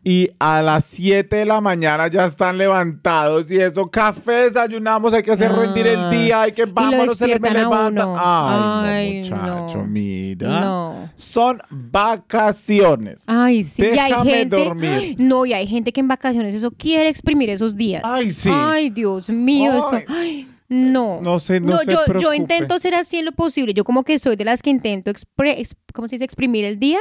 [0.04, 5.22] Y a las 7 de la mañana ya están levantados y eso, café, desayunamos, hay
[5.22, 6.10] que hacer rendir el Ah.
[6.10, 8.16] día, hay que vámonos, se le me levantan.
[8.18, 9.86] Ay, Ay, no, muchacho, no.
[9.88, 10.62] mira.
[10.62, 11.10] No.
[11.16, 13.26] Son vacaciones.
[13.28, 13.84] Ay, sí.
[13.84, 14.56] y hay Déjame gente.
[14.56, 15.16] dormir.
[15.20, 18.02] No, y hay gente que en vacaciones eso quiere exprimir esos días.
[18.06, 18.50] Ay, sí.
[18.52, 19.78] Ay, Dios mío, Ay.
[19.78, 20.12] eso.
[20.12, 21.22] Ay, no.
[21.22, 23.74] No se- no se yo, yo intento ser así en lo posible.
[23.74, 26.26] Yo como que soy de las que intento expre- ex- ¿cómo se dice?
[26.26, 27.00] exprimir el día,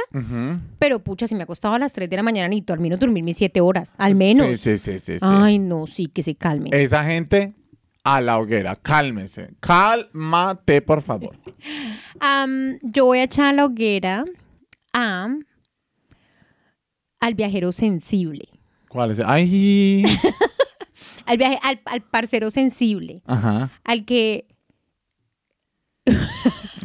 [0.79, 3.23] pero pucha, si me acostaba a las 3 de la mañana ni al menos dormir
[3.23, 4.47] mis 7 horas, al menos.
[4.47, 5.13] Sí, sí, sí, sí.
[5.19, 5.25] sí.
[5.25, 6.73] Ay, no, sí, que se calmen.
[6.73, 7.53] Esa gente
[8.03, 9.55] a la hoguera, cálmese.
[9.59, 11.37] Cálmate, por favor.
[12.83, 14.23] Yo voy a echar a la hoguera
[14.93, 15.27] a,
[17.19, 18.47] al viajero sensible.
[18.87, 19.19] ¿Cuál es?
[19.25, 20.03] Ay.
[21.27, 23.21] Al, viaje, al, al parcero sensible.
[23.27, 23.69] Ajá.
[23.83, 24.47] Al que,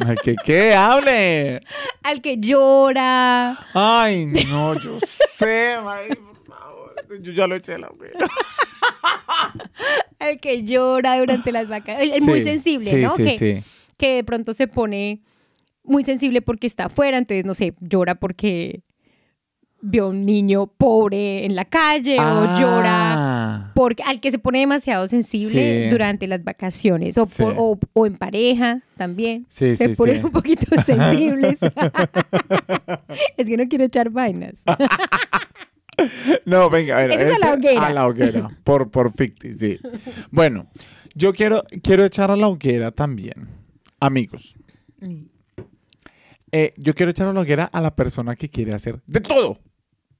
[0.05, 1.61] Ay, que qué hable.
[2.03, 3.57] al que llora.
[3.73, 6.93] Ay, no, yo sé, Mari, por favor.
[7.21, 8.27] Yo ya lo eché a la hoguera.
[10.19, 12.17] Al que llora durante las vacaciones.
[12.17, 13.15] Es muy sensible, sí, ¿no?
[13.15, 13.63] Sí, que, sí.
[13.97, 15.21] que de pronto se pone
[15.83, 18.81] muy sensible porque está afuera, entonces, no sé, llora porque
[19.81, 23.32] vio un niño pobre en la calle o llora Ah.
[23.75, 25.89] Porque al que se pone demasiado sensible Sí.
[25.89, 27.41] durante las vacaciones o, Sí.
[27.43, 29.45] por- o, o en pareja también.
[29.49, 31.57] Sí, se ponen un poquito sensibles.
[33.37, 34.63] es que no quiero echar vainas.
[36.45, 37.11] No, venga, a ver.
[37.21, 37.85] Es a la hoguera.
[37.85, 39.79] A la hoguera, por, por ficti, sí.
[40.31, 40.67] Bueno,
[41.13, 43.47] yo quiero, quiero echar a la hoguera también.
[43.99, 44.57] Amigos,
[46.51, 49.59] eh, yo quiero echar a la hoguera a la persona que quiere hacer de todo.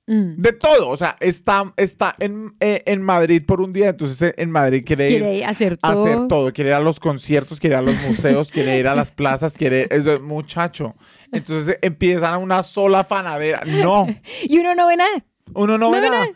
[0.06, 0.42] Mm.
[0.42, 0.90] De todo.
[0.90, 4.84] O sea, está, está en, eh, en Madrid por un día, entonces eh, en Madrid
[4.86, 6.04] quiere, ir hacer todo.
[6.06, 6.52] hacer todo.
[6.52, 9.54] Quiere ir a los conciertos, quiere ir a los museos, quiere ir a las plazas,
[9.54, 9.88] quiere...
[9.90, 10.96] Es muchacho.
[11.32, 13.64] Entonces eh, empiezan a una sola fanadera.
[13.66, 14.08] No,
[14.44, 15.26] Y uno no ve nada.
[15.54, 16.28] uno no, No ve ve nada.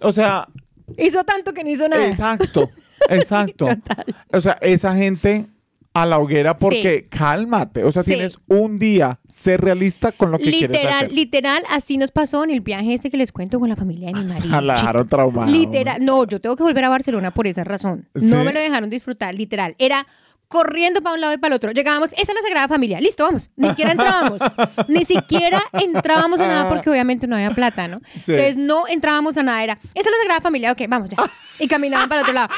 [0.00, 0.48] O sea,
[0.96, 2.06] Hizo tanto que no hizo nada.
[2.06, 2.68] exacto,
[3.08, 3.68] exacto.
[4.32, 5.46] O sea, esa gente
[5.94, 7.84] a la hoguera porque cálmate.
[7.84, 8.12] O sea, Sí.
[8.12, 9.20] tienes un día.
[9.28, 11.12] Ser realista con lo que quieres Literal, hacer.
[11.12, 14.14] literal, así nos pasó en el viaje este que les cuento con la familia de
[14.14, 14.48] mi marido.
[14.56, 15.50] Ah, la dejaron traumada.
[15.50, 18.08] Literal, no, yo tengo que volver a Barcelona por esa razón.
[18.14, 18.24] ¿Sí?
[18.26, 19.74] No me lo dejaron disfrutar, literal.
[19.78, 20.06] Era
[20.52, 21.72] corriendo para un lado y para el otro.
[21.72, 23.50] Llegábamos, esa es la Sagrada Familia, listo, vamos.
[23.56, 24.38] Ni siquiera entrábamos.
[24.86, 28.00] Ni siquiera entrábamos a nada porque obviamente no había plata, ¿no?
[28.04, 28.32] Sí.
[28.32, 31.16] Entonces no entrábamos a nada, era, esa es la Sagrada Familia, ok, vamos ya.
[31.58, 32.48] Y caminaban para otro lado.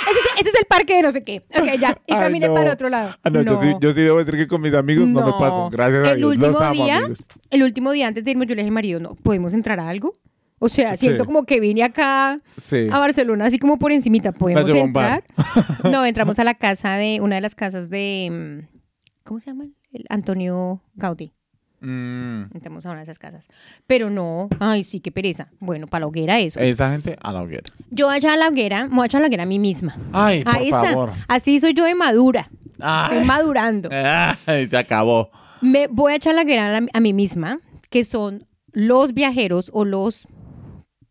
[0.40, 1.44] Ese es, el parque de no sé qué.
[1.56, 1.96] Ok, ya.
[2.06, 2.54] Y caminé no.
[2.54, 3.16] para otro lado.
[3.22, 5.70] Ah, no, Yo, sí, yo sí debo decir que con mis amigos no, me pasó.
[5.70, 6.30] Gracias a el Dios.
[6.30, 7.18] Último Los amo, día, amigos.
[7.50, 10.16] El último día antes de irme, yo le dije, marido, ¿no podemos entrar a algo?
[10.64, 11.26] O sea, siento Sí.
[11.26, 12.88] como que vine acá Sí.
[12.90, 14.32] a Barcelona, así como por encimita.
[14.32, 15.22] ¿Podemos entrar?
[15.90, 18.78] no, entramos a la casa de, una de las casas de, mm,
[19.24, 19.64] ¿cómo se llama?
[19.92, 21.32] El Antonio Gaudí.
[21.80, 23.48] Mm, Entramos a una de esas casas.
[23.86, 25.48] Pero no, ay, sí, qué pereza.
[25.60, 26.58] Bueno, para la hoguera eso.
[26.60, 27.64] esa gente a la hoguera.
[27.90, 29.94] Yo allá a la hoguera, me voy a echar a la hoguera a mí misma.
[30.12, 30.82] Ay, por Ahí está.
[30.82, 31.10] favor.
[31.28, 32.48] Así soy yo de madura.
[32.72, 33.90] Estoy madurando.
[34.46, 35.30] ay, se acabó.
[35.60, 37.58] Me voy a echar la guerra a, la- a mí misma,
[37.90, 40.26] que son los viajeros o los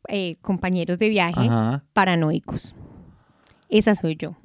[0.08, 1.84] eh, compañeros de viaje Ajá.
[1.94, 2.76] paranoicos.
[3.70, 4.36] Esa soy yo.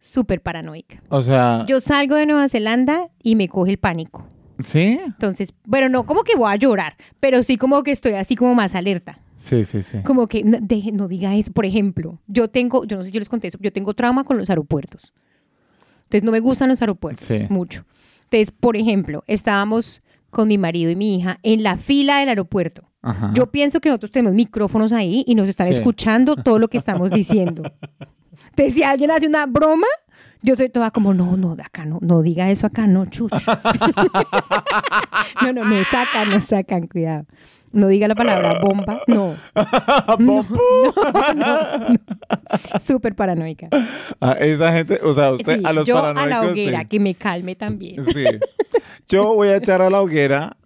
[0.00, 1.02] Súper paranoica.
[1.08, 4.26] O sea, Yo salgo de Nueva Zelanda y me coge el pánico.
[4.58, 4.98] ¿sí?
[5.04, 8.54] Entonces, bueno, no como que voy a llorar, pero sí como que estoy así como
[8.54, 9.18] más alerta.
[9.36, 9.98] Sí, sí, sí.
[10.04, 11.52] Como que no, deje- no diga eso.
[11.52, 14.24] Por ejemplo, yo tengo, yo no sé si yo les conté eso, yo tengo trauma
[14.24, 15.14] con los aeropuertos.
[16.04, 17.46] Entonces no me gustan los aeropuertos Sí.
[17.48, 17.84] mucho.
[18.24, 22.87] Entonces, por ejemplo, estábamos con mi marido y mi hija en la fila del aeropuerto.
[23.02, 23.30] Ajá.
[23.34, 25.74] Yo pienso que nosotros tenemos micrófonos ahí y nos están Sí.
[25.74, 27.62] escuchando todo lo que estamos diciendo.
[28.50, 29.86] Entonces, si alguien hace una broma,
[30.42, 33.32] yo soy toda como, no, no, acá no, no diga eso acá, no, chuch.
[35.42, 37.24] no, no, no sacan, no sacan, cuidado.
[37.70, 39.34] No diga la palabra bomba, no.
[40.18, 42.80] No, no, no.
[42.80, 43.68] Súper paranoica.
[44.20, 46.86] A esa gente, o sea, usted Sí, a los yo a la paranoicos, hoguera, sí.
[46.86, 48.04] que me calme también.
[48.06, 48.24] Sí.
[49.08, 50.56] Yo voy a echar a la hoguera.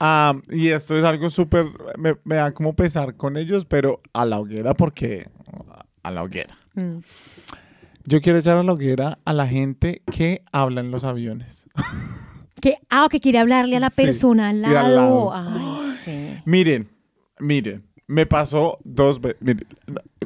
[0.00, 1.66] Ah, y esto es algo súper.
[1.98, 5.28] Me, me da como pesar con ellos, pero a la hoguera porque.
[6.02, 6.56] A la hoguera.
[6.74, 6.98] Mm.
[8.04, 11.66] Yo quiero echar a la hoguera a la gente que habla en los aviones.
[12.60, 15.30] Que, ah, que quiere hablarle a la Sí, persona al y al lado.
[15.32, 15.32] lado.
[15.34, 16.38] Ay, sí.
[16.44, 16.88] Miren,
[17.38, 17.84] miren.
[18.10, 19.38] Me pasó dos veces.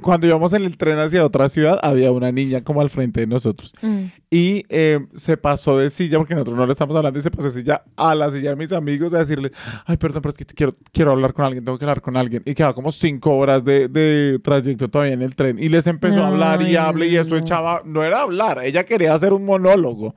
[0.01, 3.27] cuando íbamos en el tren hacia otra ciudad, había una niña como al frente de
[3.27, 3.75] nosotros.
[3.83, 4.05] Mm.
[4.31, 7.49] Y eh, se pasó de silla, porque nosotros no le estamos hablando, y se pasó
[7.49, 9.51] de silla a la silla de mis amigos a decirle,
[9.85, 12.43] ay, perdón, pero es que quiero, quiero hablar con alguien, tengo que hablar con alguien.
[12.47, 15.59] Y quedaba como cinco horas de, de trayecto todavía en el tren.
[15.59, 17.37] Y les empezó a hablar y hable, y eso no.
[17.37, 20.07] echaba, no era hablar, ella quería hacer un monólogo.
[20.07, 20.15] O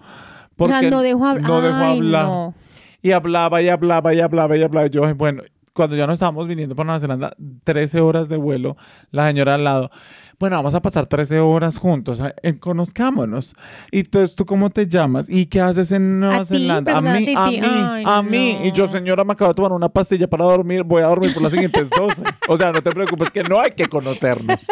[0.67, 1.49] sea, Porque no dejó hablar.
[1.49, 2.53] No dejó Ay, hablar.
[3.01, 4.87] Y hablaba y hablaba y hablaba y hablaba.
[4.87, 5.43] Y yo, bueno,
[5.77, 8.75] cuando ya nos estábamos viniendo para Nueva Zelanda, 13 horas de vuelo,
[9.11, 9.91] la señora al lado.
[10.39, 13.55] Bueno, vamos a pasar 13 horas juntos, eh, conozcámonos.
[13.91, 15.27] Y entonces, ¿tú cómo te llamas?
[15.29, 16.45] ¿Y qué haces en Nueva ¿A?
[16.45, 16.97] Zelanda?
[16.97, 18.57] A ¿Verdad, mí, a mí, Ay, a mí.
[18.63, 18.91] Y yo, no.
[18.91, 21.89] señora, me acabo de tomar una pastilla para dormir, voy a dormir por las siguientes
[21.89, 22.23] 12.
[22.47, 24.65] O sea, no te preocupes, que no hay que conocernos.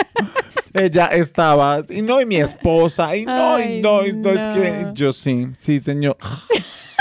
[0.73, 4.47] Ella estaba, y no, y mi esposa, y no, y Ay, no, y no, es
[4.47, 4.93] que no.
[4.93, 6.17] yo sí, sí, señor.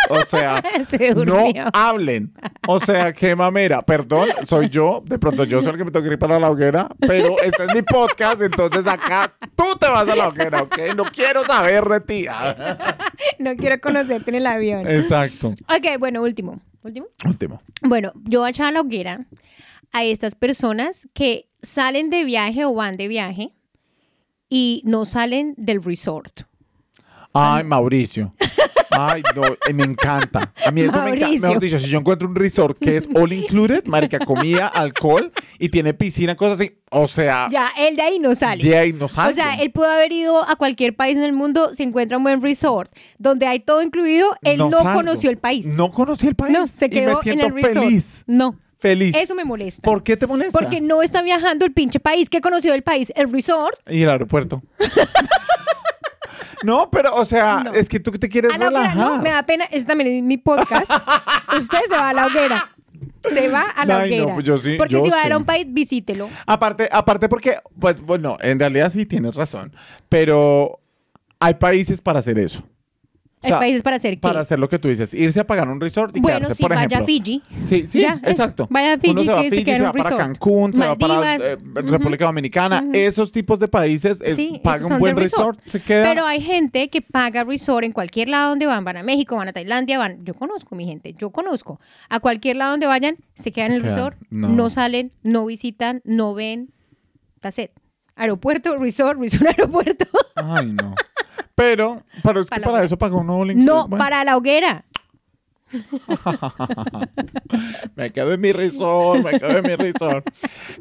[0.08, 2.32] O sea, Se no hablen.
[2.66, 3.82] O sea, qué mamera.
[3.82, 5.02] Perdón, soy yo.
[5.04, 6.88] De pronto yo soy el que me tengo que ir para la hoguera.
[7.00, 8.40] Pero este es mi podcast.
[8.42, 10.78] Entonces acá tú te vas a la hoguera, ¿ok?
[10.96, 12.26] No quiero saber de ti.
[13.38, 14.86] No quiero conocerte en el avión.
[14.88, 15.54] Exacto.
[15.68, 16.60] Ok, bueno, último.
[16.82, 17.06] Último.
[17.24, 17.62] Último.
[17.82, 19.26] Bueno, yo voy a echar a la hoguera
[19.92, 23.54] a estas personas que salen de viaje o van de viaje
[24.48, 26.42] y no salen del resort.
[27.34, 28.32] Ay, Mauricio.
[28.96, 30.52] Ay, no, eh, me encanta.
[30.64, 31.18] A mí eso me encanta.
[31.26, 31.40] Mauricio.
[31.40, 35.68] Mejor dicho, si yo encuentro un resort que es all included, marica, comida, alcohol y
[35.70, 36.78] tiene piscina, cosas así.
[36.90, 38.62] O sea, Ya, él de ahí no sale.
[38.62, 39.34] de ahí no O salgo.
[39.34, 42.40] sea, él pudo haber ido a cualquier país en el mundo, se encuentra un buen
[42.40, 44.92] resort, donde hay todo incluido, él no, salgo.
[44.94, 45.66] conoció el país.
[45.66, 46.52] No conocí el país.
[46.56, 47.84] No, se y quedó me en siento el resort.
[47.84, 48.22] feliz.
[48.28, 49.16] No, Feliz.
[49.16, 49.82] eso me molesta.
[49.82, 50.56] ¿Por qué te molesta?
[50.56, 52.30] Porque no está viajando el pinche país.
[52.30, 53.12] ¿Qué conoció del país?
[53.16, 53.76] El resort.
[53.90, 54.62] Y el aeropuerto.
[56.64, 57.72] no, pero, o sea, No.
[57.74, 59.16] es que tú te quieres A la hoguera, relajar.
[59.16, 59.64] no, me da pena.
[59.70, 60.90] Eso también es mi podcast.
[61.58, 62.70] Usted se va a la hoguera.
[63.32, 64.34] Se va a la Ay, no, hoguera.
[64.34, 65.32] pues yo sí, Porque yo si va a ir sí.
[65.32, 66.28] a un país, visítelo.
[66.46, 69.72] Aparte, aparte porque, pues, bueno, en realidad sí tienes razón,
[70.08, 70.80] pero
[71.40, 72.62] hay países para hacer eso.
[73.44, 74.20] O Hay sea, países para hacer qué.
[74.20, 76.62] para hacer lo que tú dices, irse a pagar un resort y bueno, quedarse, sí,
[76.62, 77.04] por vaya ejemplo.
[77.04, 77.42] a Fiji.
[77.62, 78.66] Sí, sí, Ya, exacto.
[78.70, 80.16] Vaya a Fiji, Uno se va a se Fiji, se va para.
[80.16, 81.56] Cancún, se va para eh.
[81.74, 82.84] República Dominicana.
[82.94, 85.68] Esos tipos de países, es, Sí, paga esos un buen resort, resort.
[85.68, 86.04] se queda.
[86.08, 88.82] Pero hay gente que paga resort en cualquier lado donde van.
[88.84, 90.24] Van a México, van a Tailandia, van.
[90.24, 91.80] Yo conozco mi gente, yo conozco.
[92.08, 94.48] A cualquier lado donde vayan, se quedan en el quedan, resort, no.
[94.48, 94.70] no.
[94.70, 96.70] salen, no visitan, no ven.
[97.58, 97.70] It.
[98.16, 100.06] Aeropuerto, resort, resort, aeropuerto.
[100.36, 100.94] Ay, no.
[101.54, 103.86] Pero, pero es que Para eso paga uno all no.
[103.88, 104.02] Bueno.
[104.02, 104.84] para la hoguera.
[107.96, 110.26] Me quedo en mi resort, me quedo en mi resort.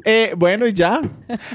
[0.04, 1.00] Eh, bueno, y ya.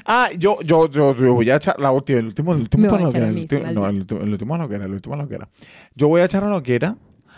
[0.06, 3.04] Ah, yo, yo, yo, yo voy a echar la última, el último, el último para
[3.04, 3.28] la hoguera.
[3.30, 5.50] El último, no, el último, el último a la hoguera, el último a la hoguera.
[5.96, 6.98] Yo voy a echar a la hoguera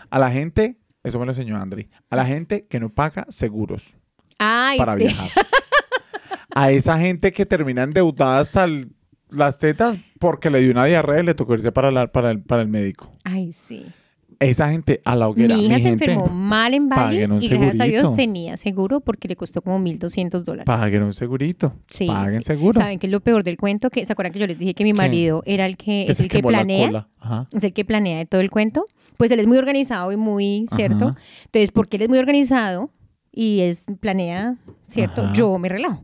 [0.10, 3.96] a la gente, eso me lo enseñó Andri, a la gente que no paga seguros
[4.40, 5.04] Ay, para sí.
[5.04, 5.30] viajar.
[6.54, 8.92] A esa gente que termina endeudada hasta el-
[9.32, 12.42] las tetas porque le dio una diarrea y le tocó irse para, la- para, el,
[12.42, 13.12] para el médico.
[13.24, 13.86] Ay, sí.
[14.40, 15.56] Esa gente a la hoguera.
[15.56, 19.28] Mi hija se gente, enfermó mal en Bali y gracias a Dios tenía seguro porque
[19.28, 20.66] le costó como 1.200 dólares.
[20.66, 21.74] Paguen un segurito.
[21.92, 22.46] Sí, paguen sí.
[22.46, 22.80] seguro.
[22.80, 23.92] ¿Saben qué es lo peor del cuento?
[23.92, 24.98] Que, ¿Se acuerdan que yo les dije que mi ¿Qué?
[24.98, 27.08] marido era el que, es el que planea?
[27.54, 28.86] Es el que planea de todo el cuento.
[29.18, 31.10] Pues él es muy organizado y muy, ¿cierto?
[31.10, 31.20] Ajá.
[31.46, 32.90] Entonces, porque él es muy organizado
[33.32, 34.56] y es planea,
[34.90, 35.22] ¿cierto?
[35.22, 35.34] Ajá.
[35.34, 36.02] Yo me relajo,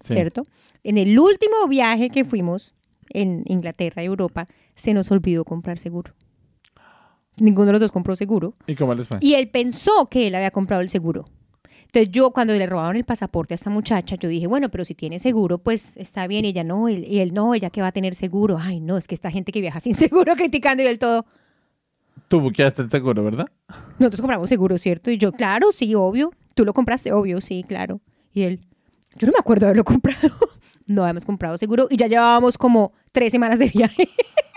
[0.00, 0.14] Sí.
[0.14, 0.44] ¿cierto?
[0.84, 2.74] En el último viaje que fuimos
[3.10, 6.14] en Inglaterra y Europa, se nos olvidó comprar seguro.
[7.38, 8.54] Ninguno de los dos compró seguro.
[8.66, 9.18] ¿Y cómo les fue?
[9.20, 11.26] Y él pensó que él había comprado el seguro.
[11.88, 14.94] Entonces yo, cuando le robaron el pasaporte a esta muchacha, yo dije, bueno, pero si
[14.94, 16.44] tiene seguro, pues está bien.
[16.44, 18.58] Y ella no, y y él no, ella que va a tener seguro.
[18.60, 21.24] Ay, no, es que esta gente que viaja sin seguro criticando y él todo.
[22.28, 23.46] Tú buqueaste el seguro, ¿verdad?
[23.98, 25.10] Nosotros compramos seguro, ¿cierto?
[25.10, 26.32] Y yo, claro, sí, obvio.
[26.54, 28.00] Tú lo compraste, obvio, sí, claro.
[28.34, 28.60] Y él,
[29.16, 30.28] yo no me acuerdo de haberlo comprado.
[30.88, 34.08] No habíamos comprado seguro y ya llevábamos como tres semanas de viaje.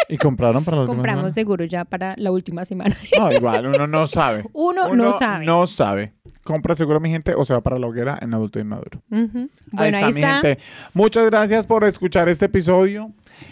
[0.10, 1.34] ¿Y compraron para la última compramos semana?
[1.34, 2.94] seguro ya para la última semana.
[3.18, 4.44] No, igual, uno no sabe.
[4.54, 5.46] Uno no sabe.
[5.46, 6.14] No sabe.
[6.44, 9.00] Compra seguro, mi gente, o se va para la hoguera en adulto inmaduro.
[9.08, 10.42] Bueno, ahí mi está.
[10.42, 10.58] gente.
[10.94, 13.12] Muchas gracias por escuchar este episodio.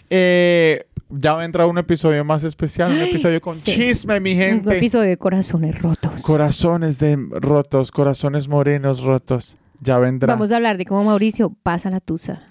[0.09, 3.71] Eh, ya va a entrar un episodio más especial, un episodio con sí.
[3.75, 4.77] chisme, mi Un gente.
[4.77, 6.21] episodio de corazones rotos.
[6.23, 9.55] Corazones de rotos, corazones morenos rotos.
[9.81, 10.33] Ya vendrá.
[10.33, 12.41] Vamos a hablar de cómo Mauricio pasa la tusa.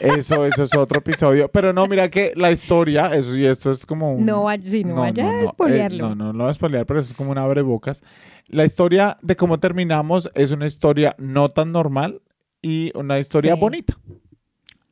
[0.00, 1.48] Eso, eso es otro episodio.
[1.50, 4.24] Pero no, mira que la historia, eso y esto es como un...
[4.24, 5.96] No vaya- sí, no vaya a spoilearlo.
[6.06, 8.02] Eh, no, no, no voy a spoilear, pero eso es como un abrebocas.
[8.46, 12.22] La historia de cómo terminamos es una historia no tan normal
[12.62, 13.60] y una historia Sí.
[13.60, 13.94] bonita.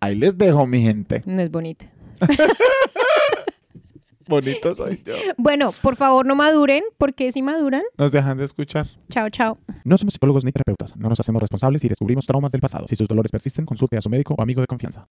[0.01, 1.23] Ahí les dejo, mi gente.
[1.25, 1.87] No es bonita.
[4.27, 5.15] Bonito soy yo.
[5.37, 8.87] Bueno, por favor no maduren, porque si maduran, Nos dejan de escuchar.
[9.11, 9.59] chao, chao.
[9.85, 10.97] No somos psicólogos ni terapeutas.
[10.97, 12.87] No nos hacemos responsables si descubrimos traumas del pasado.
[12.89, 15.07] Si sus dolores persisten, consulte a su médico o amigo de confianza.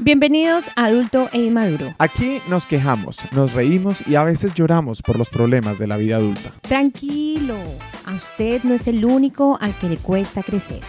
[0.00, 1.92] Bienvenidos a Adulto e Inmaduro.
[1.98, 6.16] Aquí nos quejamos, nos reímos y a veces lloramos por los problemas de la vida
[6.16, 6.52] adulta.
[6.62, 7.56] Tranquilo,
[8.06, 10.80] a usted no es el único al que le cuesta crecer.